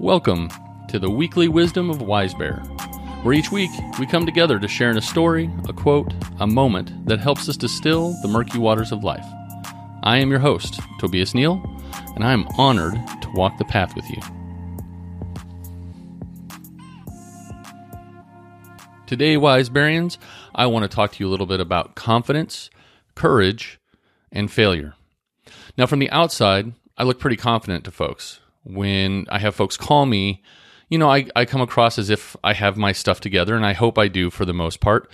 Welcome 0.00 0.48
to 0.88 0.98
the 0.98 1.10
weekly 1.10 1.46
wisdom 1.46 1.90
of 1.90 2.00
Wise 2.00 2.32
Bear, 2.32 2.60
where 3.22 3.34
each 3.34 3.52
week 3.52 3.70
we 3.98 4.06
come 4.06 4.24
together 4.24 4.58
to 4.58 4.66
share 4.66 4.90
in 4.90 4.96
a 4.96 5.02
story, 5.02 5.50
a 5.68 5.74
quote, 5.74 6.14
a 6.38 6.46
moment 6.46 7.04
that 7.04 7.20
helps 7.20 7.50
us 7.50 7.58
distill 7.58 8.14
the 8.22 8.28
murky 8.28 8.56
waters 8.56 8.92
of 8.92 9.04
life. 9.04 9.26
I 10.02 10.16
am 10.16 10.30
your 10.30 10.38
host, 10.38 10.80
Tobias 11.00 11.34
Neal, 11.34 11.62
and 12.14 12.24
I 12.24 12.32
am 12.32 12.48
honored 12.56 12.94
to 12.94 13.30
walk 13.34 13.58
the 13.58 13.66
path 13.66 13.94
with 13.94 14.08
you. 14.08 14.22
Today, 19.06 19.36
Wise 19.36 19.68
Bearians, 19.68 20.16
I 20.54 20.64
want 20.64 20.84
to 20.84 20.96
talk 20.96 21.12
to 21.12 21.22
you 21.22 21.28
a 21.28 21.30
little 21.30 21.44
bit 21.44 21.60
about 21.60 21.94
confidence, 21.94 22.70
courage, 23.14 23.78
and 24.32 24.50
failure. 24.50 24.94
Now, 25.76 25.84
from 25.84 25.98
the 25.98 26.10
outside, 26.10 26.72
I 26.96 27.02
look 27.02 27.20
pretty 27.20 27.36
confident 27.36 27.84
to 27.84 27.90
folks 27.90 28.40
when 28.62 29.26
I 29.28 29.38
have 29.38 29.54
folks 29.54 29.76
call 29.76 30.06
me, 30.06 30.42
you 30.88 30.98
know, 30.98 31.10
I, 31.10 31.26
I 31.36 31.44
come 31.44 31.60
across 31.60 31.98
as 31.98 32.10
if 32.10 32.36
I 32.42 32.52
have 32.52 32.76
my 32.76 32.92
stuff 32.92 33.20
together, 33.20 33.54
and 33.56 33.64
I 33.64 33.72
hope 33.72 33.98
I 33.98 34.08
do 34.08 34.30
for 34.30 34.44
the 34.44 34.52
most 34.52 34.80
part. 34.80 35.10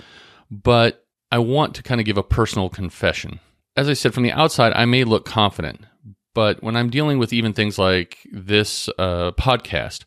But 0.50 1.04
I 1.30 1.38
want 1.38 1.74
to 1.74 1.82
kind 1.82 2.01
of 2.01 2.06
give 2.06 2.16
a 2.16 2.23
personal 2.23 2.68
confession. 2.68 3.40
As 3.77 3.88
I 3.88 3.92
said, 3.92 4.14
from 4.14 4.23
the 4.23 4.32
outside, 4.32 4.73
I 4.73 4.87
may 4.87 5.04
look 5.04 5.27
confident, 5.27 5.84
but 6.34 6.62
when 6.62 6.77
I'm 6.77 6.88
dealing 6.88 7.18
with 7.18 7.32
even 7.32 7.52
things 7.52 7.78
like 7.78 8.18
this 8.32 8.88
uh, 8.98 9.32
podcast, 9.32 10.04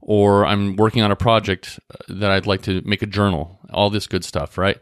or 0.00 0.44
I'm 0.44 0.74
working 0.74 1.02
on 1.02 1.12
a 1.12 1.16
project 1.16 1.78
uh, 1.90 1.96
that 2.08 2.30
I'd 2.30 2.46
like 2.46 2.62
to 2.62 2.82
make 2.84 3.02
a 3.02 3.06
journal, 3.06 3.60
all 3.72 3.90
this 3.90 4.08
good 4.08 4.24
stuff, 4.24 4.58
right? 4.58 4.78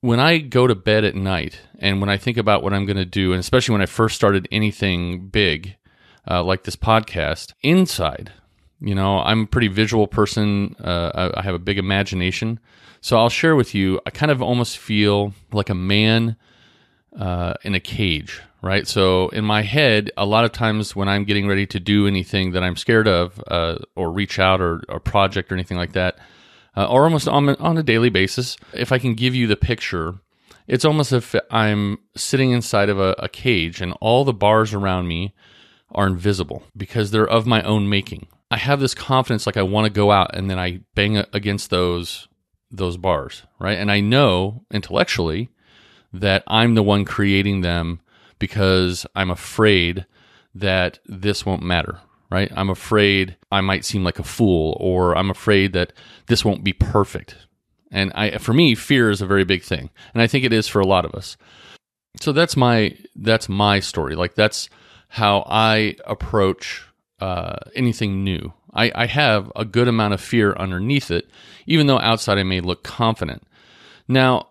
When 0.00 0.18
I 0.18 0.38
go 0.38 0.66
to 0.66 0.74
bed 0.74 1.04
at 1.04 1.14
night 1.14 1.60
and 1.78 2.00
when 2.00 2.08
I 2.08 2.16
think 2.16 2.38
about 2.38 2.62
what 2.62 2.72
I'm 2.72 2.86
going 2.86 2.96
to 2.96 3.04
do, 3.04 3.32
and 3.32 3.40
especially 3.40 3.74
when 3.74 3.82
I 3.82 3.86
first 3.86 4.16
started 4.16 4.48
anything 4.50 5.28
big, 5.28 5.76
uh, 6.28 6.42
like 6.42 6.64
this 6.64 6.76
podcast 6.76 7.52
inside. 7.62 8.32
You 8.80 8.94
know, 8.94 9.20
I'm 9.20 9.42
a 9.42 9.46
pretty 9.46 9.68
visual 9.68 10.06
person. 10.06 10.74
Uh, 10.82 11.10
I, 11.14 11.40
I 11.40 11.42
have 11.42 11.54
a 11.54 11.60
big 11.60 11.78
imagination. 11.78 12.58
So 13.00 13.16
I'll 13.16 13.28
share 13.28 13.56
with 13.56 13.74
you, 13.74 14.00
I 14.06 14.10
kind 14.10 14.30
of 14.30 14.42
almost 14.42 14.78
feel 14.78 15.34
like 15.52 15.70
a 15.70 15.74
man 15.74 16.36
uh, 17.18 17.54
in 17.62 17.74
a 17.74 17.80
cage, 17.80 18.40
right? 18.62 18.86
So 18.86 19.28
in 19.30 19.44
my 19.44 19.62
head, 19.62 20.10
a 20.16 20.24
lot 20.24 20.44
of 20.44 20.52
times 20.52 20.94
when 20.94 21.08
I'm 21.08 21.24
getting 21.24 21.48
ready 21.48 21.66
to 21.66 21.80
do 21.80 22.06
anything 22.06 22.52
that 22.52 22.62
I'm 22.62 22.76
scared 22.76 23.08
of, 23.08 23.42
uh, 23.48 23.78
or 23.96 24.12
reach 24.12 24.38
out 24.38 24.60
or 24.60 24.82
a 24.88 25.00
project 25.00 25.50
or 25.50 25.56
anything 25.56 25.76
like 25.76 25.92
that, 25.92 26.18
uh, 26.76 26.86
or 26.88 27.04
almost 27.04 27.28
on, 27.28 27.50
on 27.56 27.76
a 27.76 27.82
daily 27.82 28.08
basis, 28.08 28.56
if 28.72 28.92
I 28.92 28.98
can 28.98 29.14
give 29.14 29.34
you 29.34 29.46
the 29.46 29.56
picture, 29.56 30.14
it's 30.66 30.84
almost 30.84 31.12
if 31.12 31.34
I'm 31.50 31.98
sitting 32.16 32.52
inside 32.52 32.88
of 32.88 32.98
a, 33.00 33.14
a 33.18 33.28
cage 33.28 33.80
and 33.80 33.94
all 34.00 34.24
the 34.24 34.32
bars 34.32 34.72
around 34.72 35.08
me 35.08 35.34
are 35.94 36.06
invisible 36.06 36.62
because 36.76 37.10
they're 37.10 37.28
of 37.28 37.46
my 37.46 37.62
own 37.62 37.88
making. 37.88 38.26
I 38.50 38.58
have 38.58 38.80
this 38.80 38.94
confidence 38.94 39.46
like 39.46 39.56
I 39.56 39.62
want 39.62 39.86
to 39.86 39.92
go 39.92 40.10
out 40.10 40.34
and 40.34 40.50
then 40.50 40.58
I 40.58 40.80
bang 40.94 41.16
against 41.32 41.70
those 41.70 42.28
those 42.70 42.96
bars, 42.96 43.42
right? 43.58 43.78
And 43.78 43.90
I 43.90 44.00
know 44.00 44.64
intellectually 44.72 45.50
that 46.12 46.42
I'm 46.46 46.74
the 46.74 46.82
one 46.82 47.04
creating 47.04 47.60
them 47.60 48.00
because 48.38 49.06
I'm 49.14 49.30
afraid 49.30 50.06
that 50.54 50.98
this 51.06 51.46
won't 51.46 51.62
matter, 51.62 52.00
right? 52.30 52.50
I'm 52.54 52.70
afraid 52.70 53.36
I 53.50 53.60
might 53.60 53.84
seem 53.84 54.04
like 54.04 54.18
a 54.18 54.24
fool 54.24 54.76
or 54.80 55.16
I'm 55.16 55.30
afraid 55.30 55.74
that 55.74 55.92
this 56.26 56.44
won't 56.44 56.64
be 56.64 56.72
perfect. 56.72 57.36
And 57.90 58.10
I 58.14 58.38
for 58.38 58.52
me 58.54 58.74
fear 58.74 59.10
is 59.10 59.20
a 59.20 59.26
very 59.26 59.44
big 59.44 59.62
thing. 59.62 59.90
And 60.14 60.22
I 60.22 60.26
think 60.26 60.44
it 60.44 60.52
is 60.52 60.66
for 60.66 60.80
a 60.80 60.86
lot 60.86 61.04
of 61.04 61.14
us. 61.14 61.36
So 62.20 62.32
that's 62.32 62.56
my 62.56 62.96
that's 63.16 63.48
my 63.48 63.80
story. 63.80 64.14
Like 64.14 64.34
that's 64.34 64.68
how 65.12 65.44
I 65.46 65.94
approach 66.06 66.86
uh, 67.20 67.56
anything 67.74 68.24
new. 68.24 68.54
I, 68.72 68.90
I 68.94 69.04
have 69.04 69.52
a 69.54 69.66
good 69.66 69.86
amount 69.86 70.14
of 70.14 70.22
fear 70.22 70.54
underneath 70.54 71.10
it, 71.10 71.28
even 71.66 71.86
though 71.86 71.98
outside 71.98 72.38
I 72.38 72.44
may 72.44 72.62
look 72.62 72.82
confident. 72.82 73.42
Now, 74.08 74.48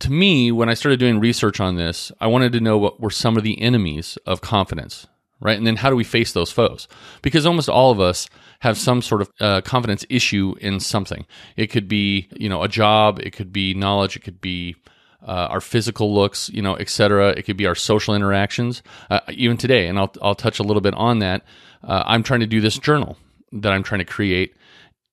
to 0.00 0.12
me, 0.12 0.52
when 0.52 0.68
I 0.68 0.74
started 0.74 1.00
doing 1.00 1.18
research 1.18 1.60
on 1.60 1.76
this, 1.76 2.12
I 2.20 2.26
wanted 2.26 2.52
to 2.52 2.60
know 2.60 2.76
what 2.76 3.00
were 3.00 3.08
some 3.08 3.38
of 3.38 3.42
the 3.42 3.58
enemies 3.58 4.18
of 4.26 4.42
confidence, 4.42 5.06
right? 5.40 5.56
And 5.56 5.66
then 5.66 5.76
how 5.76 5.88
do 5.88 5.96
we 5.96 6.04
face 6.04 6.34
those 6.34 6.52
foes? 6.52 6.86
Because 7.22 7.46
almost 7.46 7.70
all 7.70 7.90
of 7.90 8.00
us 8.00 8.28
have 8.58 8.76
some 8.76 9.00
sort 9.00 9.22
of 9.22 9.30
uh, 9.40 9.62
confidence 9.62 10.04
issue 10.10 10.56
in 10.60 10.78
something. 10.78 11.24
It 11.56 11.68
could 11.68 11.88
be, 11.88 12.28
you 12.36 12.50
know, 12.50 12.62
a 12.62 12.68
job, 12.68 13.18
it 13.18 13.30
could 13.30 13.50
be 13.50 13.72
knowledge, 13.72 14.14
it 14.14 14.24
could 14.24 14.42
be 14.42 14.76
uh, 15.22 15.48
our 15.50 15.60
physical 15.60 16.14
looks, 16.14 16.48
you 16.50 16.62
know, 16.62 16.76
etc. 16.76 17.30
It 17.30 17.42
could 17.42 17.56
be 17.56 17.66
our 17.66 17.74
social 17.74 18.14
interactions, 18.14 18.82
uh, 19.10 19.20
even 19.28 19.56
today. 19.56 19.86
And 19.86 19.98
I'll 19.98 20.12
I'll 20.22 20.34
touch 20.34 20.58
a 20.58 20.62
little 20.62 20.80
bit 20.80 20.94
on 20.94 21.18
that. 21.20 21.42
Uh, 21.82 22.02
I'm 22.06 22.22
trying 22.22 22.40
to 22.40 22.46
do 22.46 22.60
this 22.60 22.78
journal 22.78 23.16
that 23.52 23.72
I'm 23.72 23.82
trying 23.82 24.00
to 24.00 24.04
create, 24.04 24.54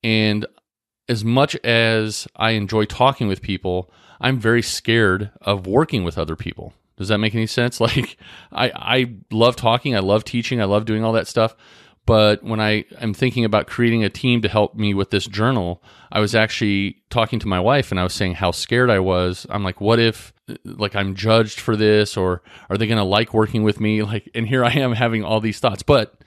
and 0.04 0.46
as 1.10 1.24
much 1.24 1.56
as 1.58 2.28
I 2.36 2.52
enjoy 2.52 2.86
talking 2.86 3.28
with 3.28 3.42
people, 3.42 3.90
I'm 4.20 4.40
very 4.40 4.62
scared 4.62 5.32
of 5.42 5.68
working 5.68 6.04
with 6.04 6.18
other 6.18 6.36
people. 6.36 6.74
Does 6.98 7.10
that 7.10 7.20
make 7.20 7.36
any 7.36 7.48
sense? 7.48 7.80
Like, 7.88 8.18
I 8.52 8.72
I 8.76 9.14
love 9.32 9.56
talking, 9.56 9.96
I 9.96 10.00
love 10.00 10.24
teaching, 10.24 10.62
I 10.62 10.66
love 10.66 10.86
doing 10.86 11.04
all 11.04 11.14
that 11.14 11.28
stuff, 11.28 11.56
but 12.08 12.42
when 12.42 12.62
I 12.62 12.86
am 13.02 13.14
thinking 13.14 13.44
about 13.44 13.68
creating 13.68 14.06
a 14.06 14.10
team 14.10 14.42
to 14.42 14.48
help 14.48 14.76
me 14.76 14.94
with 14.94 15.12
this 15.12 15.28
journal, 15.28 15.84
I 16.10 16.22
was 16.22 16.34
actually 16.34 17.04
talking 17.10 17.38
to 17.40 17.50
my 17.50 17.60
wife 17.60 17.92
and 17.92 18.00
I 18.00 18.04
was 18.04 18.14
saying 18.14 18.36
how 18.36 18.52
scared 18.52 18.90
I 18.90 19.00
was. 19.00 19.46
I'm 19.50 19.62
like, 19.62 19.82
what 19.82 20.00
if 20.00 20.34
like 20.64 20.96
I'm 20.96 21.16
judged 21.16 21.60
for 21.60 21.76
this 21.76 22.16
or 22.16 22.42
are 22.70 22.78
they 22.78 22.88
going 22.88 22.98
to 22.98 23.04
like 23.04 23.34
working 23.34 23.62
with 23.62 23.82
me? 23.82 24.02
Like, 24.08 24.30
and 24.34 24.48
here 24.48 24.64
I 24.64 24.72
am 24.72 24.94
having 24.94 25.26
all 25.26 25.42
these 25.42 25.60
thoughts, 25.60 25.84
but 25.84 26.24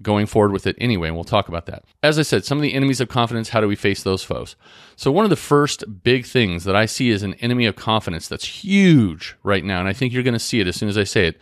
going 0.00 0.26
forward 0.26 0.52
with 0.52 0.68
it 0.68 0.76
anyway. 0.78 1.08
And 1.08 1.16
we'll 1.16 1.24
talk 1.24 1.48
about 1.48 1.66
that. 1.66 1.82
As 2.00 2.16
I 2.16 2.22
said, 2.22 2.44
some 2.44 2.58
of 2.58 2.62
the 2.62 2.74
enemies 2.74 3.00
of 3.00 3.08
confidence, 3.08 3.48
how 3.48 3.60
do 3.60 3.66
we 3.66 3.74
face 3.74 4.04
those 4.04 4.22
foes? 4.22 4.54
So, 4.94 5.10
one 5.10 5.24
of 5.24 5.30
the 5.30 5.36
first 5.36 6.04
big 6.04 6.26
things 6.26 6.62
that 6.62 6.76
I 6.76 6.86
see 6.86 7.10
as 7.10 7.24
an 7.24 7.34
enemy 7.34 7.66
of 7.66 7.74
confidence 7.74 8.28
that's 8.28 8.44
huge 8.44 9.34
right 9.42 9.64
now, 9.64 9.80
and 9.80 9.88
I 9.88 9.92
think 9.92 10.12
you're 10.12 10.22
going 10.22 10.34
to 10.34 10.38
see 10.38 10.60
it 10.60 10.68
as 10.68 10.76
soon 10.76 10.88
as 10.88 10.96
I 10.96 11.04
say 11.04 11.26
it, 11.26 11.40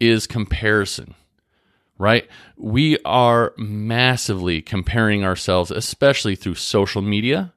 is 0.00 0.26
comparison 0.26 1.14
right? 1.98 2.28
We 2.56 2.98
are 3.04 3.52
massively 3.56 4.62
comparing 4.62 5.24
ourselves, 5.24 5.70
especially 5.70 6.36
through 6.36 6.56
social 6.56 7.02
media. 7.02 7.52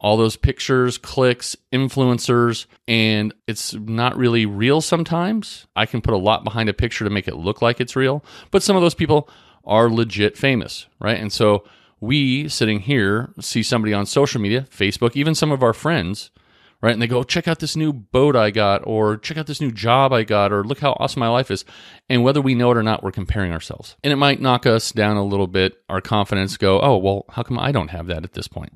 All 0.00 0.16
those 0.16 0.36
pictures, 0.36 0.98
clicks, 0.98 1.54
influencers, 1.72 2.66
and 2.88 3.32
it's 3.46 3.72
not 3.74 4.16
really 4.16 4.46
real 4.46 4.80
sometimes. 4.80 5.66
I 5.76 5.86
can 5.86 6.00
put 6.00 6.14
a 6.14 6.18
lot 6.18 6.42
behind 6.42 6.68
a 6.68 6.74
picture 6.74 7.04
to 7.04 7.10
make 7.10 7.28
it 7.28 7.36
look 7.36 7.62
like 7.62 7.80
it's 7.80 7.94
real, 7.94 8.24
but 8.50 8.64
some 8.64 8.74
of 8.74 8.82
those 8.82 8.94
people 8.94 9.28
are 9.64 9.88
legit 9.88 10.36
famous, 10.36 10.86
right? 10.98 11.20
And 11.20 11.32
so 11.32 11.62
we 12.00 12.48
sitting 12.48 12.80
here 12.80 13.32
see 13.38 13.62
somebody 13.62 13.94
on 13.94 14.06
social 14.06 14.40
media, 14.40 14.66
Facebook, 14.70 15.12
even 15.14 15.36
some 15.36 15.52
of 15.52 15.62
our 15.62 15.72
friends 15.72 16.32
right? 16.82 16.92
And 16.92 17.00
they 17.00 17.06
go, 17.06 17.22
check 17.22 17.46
out 17.46 17.60
this 17.60 17.76
new 17.76 17.92
boat 17.92 18.34
I 18.34 18.50
got, 18.50 18.86
or 18.86 19.16
check 19.16 19.38
out 19.38 19.46
this 19.46 19.60
new 19.60 19.70
job 19.70 20.12
I 20.12 20.24
got, 20.24 20.52
or 20.52 20.64
look 20.64 20.80
how 20.80 20.96
awesome 20.98 21.20
my 21.20 21.28
life 21.28 21.50
is. 21.50 21.64
And 22.08 22.24
whether 22.24 22.42
we 22.42 22.56
know 22.56 22.72
it 22.72 22.76
or 22.76 22.82
not, 22.82 23.02
we're 23.02 23.12
comparing 23.12 23.52
ourselves. 23.52 23.96
And 24.02 24.12
it 24.12 24.16
might 24.16 24.40
knock 24.40 24.66
us 24.66 24.90
down 24.90 25.16
a 25.16 25.24
little 25.24 25.46
bit, 25.46 25.80
our 25.88 26.00
confidence 26.00 26.56
go, 26.56 26.80
oh, 26.80 26.96
well, 26.96 27.24
how 27.30 27.44
come 27.44 27.58
I 27.58 27.70
don't 27.70 27.90
have 27.90 28.08
that 28.08 28.24
at 28.24 28.32
this 28.32 28.48
point? 28.48 28.72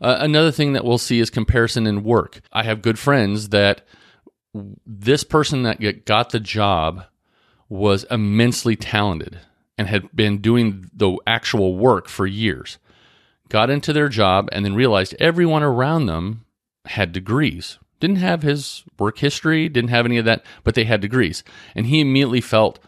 Uh, 0.00 0.16
another 0.20 0.50
thing 0.50 0.72
that 0.74 0.84
we'll 0.84 0.98
see 0.98 1.20
is 1.20 1.30
comparison 1.30 1.86
in 1.86 2.02
work. 2.02 2.40
I 2.52 2.64
have 2.64 2.82
good 2.82 2.98
friends 2.98 3.50
that 3.50 3.86
this 4.84 5.24
person 5.24 5.62
that 5.62 6.04
got 6.04 6.30
the 6.30 6.40
job 6.40 7.04
was 7.68 8.04
immensely 8.10 8.76
talented 8.76 9.38
and 9.78 9.88
had 9.88 10.14
been 10.14 10.38
doing 10.38 10.90
the 10.92 11.16
actual 11.26 11.76
work 11.76 12.08
for 12.08 12.26
years. 12.26 12.78
Got 13.48 13.70
into 13.70 13.92
their 13.92 14.08
job 14.08 14.48
and 14.52 14.64
then 14.64 14.74
realized 14.74 15.14
everyone 15.20 15.62
around 15.62 16.06
them 16.06 16.45
had 16.86 17.12
degrees. 17.12 17.78
Didn't 18.00 18.16
have 18.16 18.42
his 18.42 18.84
work 18.98 19.18
history, 19.18 19.68
didn't 19.68 19.90
have 19.90 20.04
any 20.04 20.18
of 20.18 20.24
that, 20.26 20.44
but 20.64 20.74
they 20.74 20.84
had 20.84 21.00
degrees. 21.00 21.42
And 21.74 21.86
he 21.86 22.00
immediately 22.00 22.40
felt 22.40 22.78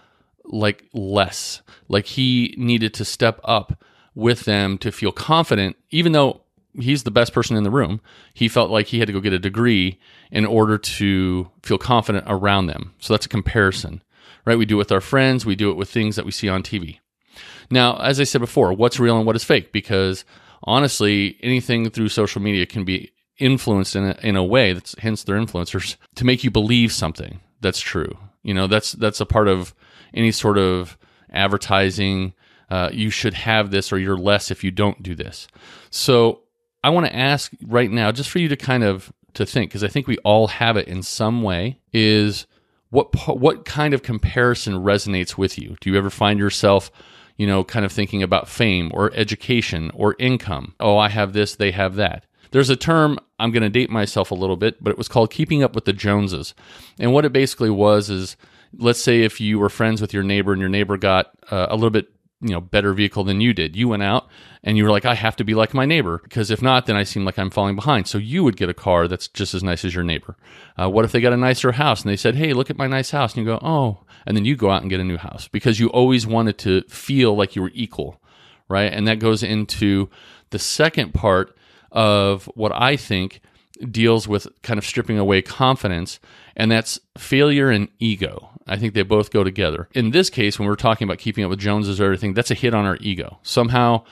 like 0.45 0.85
less, 0.93 1.63
like 1.89 2.07
he 2.07 2.55
needed 2.59 2.95
to 2.95 3.05
step 3.05 3.41
up 3.45 3.83
with 4.15 4.41
them 4.41 4.79
to 4.79 4.93
feel 4.93 5.13
confident, 5.13 5.77
even 5.91 6.13
though 6.13 6.43
he's 6.75 7.05
the 7.05 7.11
best 7.11 7.33
person 7.33 7.57
in 7.57 7.65
the 7.65 7.71
room. 7.71 8.01
He 8.35 8.49
felt 8.49 8.71
like 8.71 8.87
he 8.87 8.99
had 8.99 9.07
to 9.07 9.13
go 9.13 9.21
get 9.21 9.33
a 9.33 9.39
degree 9.39 9.99
in 10.31 10.45
order 10.45 10.79
to 10.79 11.51
feel 11.63 11.79
confident 11.79 12.25
around 12.27 12.67
them. 12.67 12.95
So 13.01 13.15
that's 13.15 13.27
a 13.27 13.31
comparison, 13.31 14.03
right? 14.45 14.59
We 14.59 14.67
do 14.67 14.77
it 14.77 14.79
with 14.79 14.93
our 14.93 15.01
friends, 15.01 15.47
we 15.47 15.57
do 15.57 15.71
it 15.71 15.77
with 15.77 15.91
things 15.91 16.17
that 16.17 16.25
we 16.25 16.33
see 16.33 16.49
on 16.49 16.63
TV. 16.63 16.99
Now, 17.71 17.97
as 17.99 18.21
I 18.21 18.25
said 18.25 18.41
before, 18.41 18.73
what's 18.73 19.01
real 19.01 19.17
and 19.17 19.27
what 19.27 19.37
is 19.37 19.45
fake? 19.45 19.73
Because 19.73 20.25
honestly, 20.63 21.39
anything 21.43 21.89
through 21.91 22.09
social 22.09 22.41
media 22.41 22.67
can 22.67 22.85
be 22.85 23.13
influenced 23.39 23.97
in 23.97 24.05
a, 24.05 24.19
in 24.23 24.37
a 24.37 24.45
way 24.45 24.73
that's 24.73 24.95
hence 24.99 25.23
they're 25.23 25.39
influencers 25.39 25.97
to 26.17 26.25
make 26.25 26.45
you 26.45 26.51
believe 26.51 26.93
something 26.93 27.41
that's 27.61 27.81
true. 27.81 28.17
You 28.43 28.55
know, 28.55 28.67
that's 28.67 28.93
that's 28.93 29.21
a 29.21 29.27
part 29.27 29.49
of 29.49 29.75
any 30.15 30.33
sort 30.33 30.59
of 30.59 30.97
advertising. 31.33 32.35
Uh, 32.71 32.91
you 32.93 33.11
should 33.11 33.35
have 33.35 33.71
this, 33.71 33.93
or 33.93 33.99
you're 33.99 34.19
less 34.19 34.51
if 34.51 34.63
you 34.63 34.71
don't 34.71 35.03
do 35.03 35.15
this. 35.15 35.49
So 35.91 36.43
I 36.85 36.91
want 36.91 37.07
to 37.07 37.17
ask 37.17 37.53
right 37.67 37.91
now, 37.91 38.13
just 38.13 38.31
for 38.31 38.39
you 38.39 38.49
to 38.49 38.57
kind 38.57 38.85
of 38.85 39.13
to 39.35 39.47
think, 39.47 39.71
because 39.71 39.85
I 39.85 39.89
think 39.89 40.07
we 40.07 40.19
all 40.19 40.49
have 40.49 40.77
it 40.77 40.89
in 40.89 41.03
some 41.03 41.43
way. 41.43 41.81
Is 41.93 42.47
what 42.91 43.15
what 43.29 43.65
kind 43.65 43.95
of 43.95 44.03
comparison 44.03 44.75
resonates 44.75 45.37
with 45.37 45.59
you? 45.59 45.77
Do 45.81 45.91
you 45.91 45.97
ever 45.99 46.11
find 46.11 46.39
yourself, 46.39 46.91
you 47.37 47.47
know, 47.47 47.65
kind 47.65 47.85
of 47.85 47.93
thinking 47.93 48.23
about 48.23 48.49
fame 48.49 48.91
or 48.95 49.13
education 49.15 49.91
or 49.95 50.15
income? 50.19 50.75
Oh, 50.79 50.97
I 50.97 51.09
have 51.09 51.33
this, 51.33 51.57
they 51.57 51.71
have 51.73 51.97
that. 51.97 52.25
There's 52.51 52.71
a 52.71 52.77
term, 52.77 53.19
I'm 53.39 53.51
going 53.51 53.63
to 53.63 53.69
date 53.69 53.91
myself 53.91 54.31
a 54.31 54.35
little 54.35 54.57
bit, 54.57 54.83
but 54.83 54.91
it 54.91 54.99
was 54.99 55.09
called 55.09 55.31
keeping 55.31 55.63
up 55.63 55.75
with 55.75 55.85
the 55.85 55.93
Joneses. 55.93 56.55
And 56.99 57.13
what 57.13 57.25
it 57.25 57.33
basically 57.33 57.71
was 57.71 58.11
is 58.11 58.37
let's 58.77 59.03
say 59.03 59.23
if 59.23 59.41
you 59.41 59.59
were 59.59 59.69
friends 59.69 60.01
with 60.01 60.13
your 60.13 60.23
neighbor 60.23 60.53
and 60.53 60.61
your 60.61 60.69
neighbor 60.69 60.97
got 60.97 61.31
uh, 61.51 61.67
a 61.71 61.75
little 61.75 61.91
bit 61.91 62.09
you 62.41 62.51
know 62.51 62.61
better 62.61 62.93
vehicle 62.93 63.25
than 63.25 63.41
you 63.41 63.53
did. 63.53 63.75
You 63.75 63.89
went 63.89 64.05
out 64.05 64.29
and 64.63 64.77
you 64.77 64.85
were 64.85 64.93
like 64.93 65.05
i 65.05 65.15
have 65.15 65.35
to 65.37 65.45
be 65.45 65.55
like 65.55 65.75
my 65.75 65.85
neighbor 65.85 66.21
because 66.23 66.53
if 66.53 66.63
not 66.63 66.87
then 66.87 66.95
i 66.95 67.03
seem 67.03 67.25
like 67.25 67.37
i'm 67.37 67.51
falling 67.51 67.75
behind. 67.75 68.07
So 68.07 68.17
you 68.17 68.45
would 68.45 68.57
get 68.57 68.69
a 68.69 68.75
car 68.75 69.09
that's 69.09 69.27
just 69.27 69.55
as 69.55 69.65
nice 69.65 69.85
as 69.85 69.93
your 69.93 70.05
neighbor. 70.05 70.37
Uh, 70.81 70.89
what 70.89 71.05
if 71.05 71.11
they 71.11 71.21
got 71.21 71.33
a 71.33 71.37
nicer 71.37 71.73
house 71.73 72.03
and 72.03 72.11
they 72.11 72.17
said 72.17 72.37
hey 72.37 72.53
look 72.53 72.71
at 72.71 72.79
my 72.79 72.87
nice 72.87 73.11
house 73.11 73.35
and 73.35 73.45
you 73.45 73.53
go 73.53 73.59
oh 73.61 74.05
and 74.25 74.37
then 74.37 74.45
you 74.45 74.55
go 74.55 74.71
out 74.71 74.83
and 74.83 74.91
get 74.91 75.01
a 75.01 75.05
new 75.05 75.17
house 75.17 75.49
because 75.49 75.81
you 75.81 75.89
always 75.89 76.29
wanted 76.29 76.59
to 76.59 76.83
feel 76.83 77.35
like 77.35 77.57
you 77.57 77.63
were 77.63 77.73
equal 77.75 78.21
right? 78.69 78.93
And 78.93 79.09
that 79.09 79.19
goes 79.19 79.43
into 79.43 80.09
the 80.51 80.59
second 80.59 81.15
part 81.15 81.57
of 81.91 82.47
what 82.55 82.73
I 82.75 82.97
think 82.97 83.41
deals 83.91 84.27
with 84.27 84.49
kind 84.63 84.79
of 84.79 84.85
stripping 84.85 85.19
away 85.19 85.43
confidence, 85.43 86.19
and 86.57 86.71
that's 86.71 86.99
failure 87.17 87.71
and 87.71 87.89
ego. 87.99 88.51
I 88.67 88.77
think 88.77 88.95
they 88.95 89.03
both 89.03 89.31
go 89.31 89.45
together. 89.45 89.89
In 89.95 90.11
this 90.11 90.29
case, 90.31 90.59
when 90.59 90.69
we're 90.69 90.77
talking 90.77 91.07
about 91.07 91.19
keeping 91.19 91.45
up 91.45 91.51
with 91.51 91.61
Joneses 91.61 92.01
or 92.01 92.05
everything, 92.05 92.35
that's 92.35 92.51
a 92.51 92.55
hit 92.55 92.75
on 92.75 92.85
our 92.85 92.99
ego. 93.01 93.39
Somehow 93.43 94.05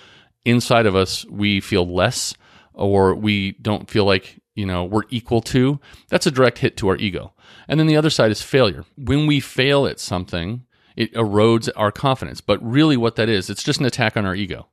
inside 0.44 0.86
of 0.86 0.96
us, 0.96 1.26
we 1.26 1.60
feel 1.60 1.86
less 1.92 2.34
or 2.72 3.14
we 3.14 3.52
don't 3.52 3.90
feel 3.90 4.04
like, 4.04 4.40
you 4.54 4.64
know, 4.64 4.84
we're 4.84 5.02
equal 5.10 5.42
to. 5.42 5.78
That's 6.08 6.26
a 6.26 6.30
direct 6.30 6.58
hit 6.58 6.76
to 6.78 6.88
our 6.88 6.96
ego. 6.96 7.34
And 7.68 7.78
then 7.78 7.86
the 7.86 7.96
other 7.96 8.10
side 8.10 8.30
is 8.30 8.42
failure. 8.42 8.84
When 8.96 9.26
we 9.26 9.40
fail 9.40 9.86
at 9.86 10.00
something, 10.00 10.64
it 10.94 11.12
erodes 11.12 11.68
our 11.76 11.92
confidence. 11.92 12.40
But 12.40 12.62
really, 12.64 12.96
what 12.96 13.16
that 13.16 13.28
is, 13.28 13.50
it's 13.50 13.62
just 13.62 13.80
an 13.80 13.86
attack 13.86 14.16
on 14.16 14.24
our 14.24 14.34
ego. 14.34 14.68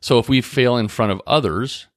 So 0.00 0.18
if 0.18 0.28
we 0.28 0.40
fail 0.40 0.76
in 0.76 0.88
front 0.88 1.12
of 1.12 1.22
others, 1.26 1.88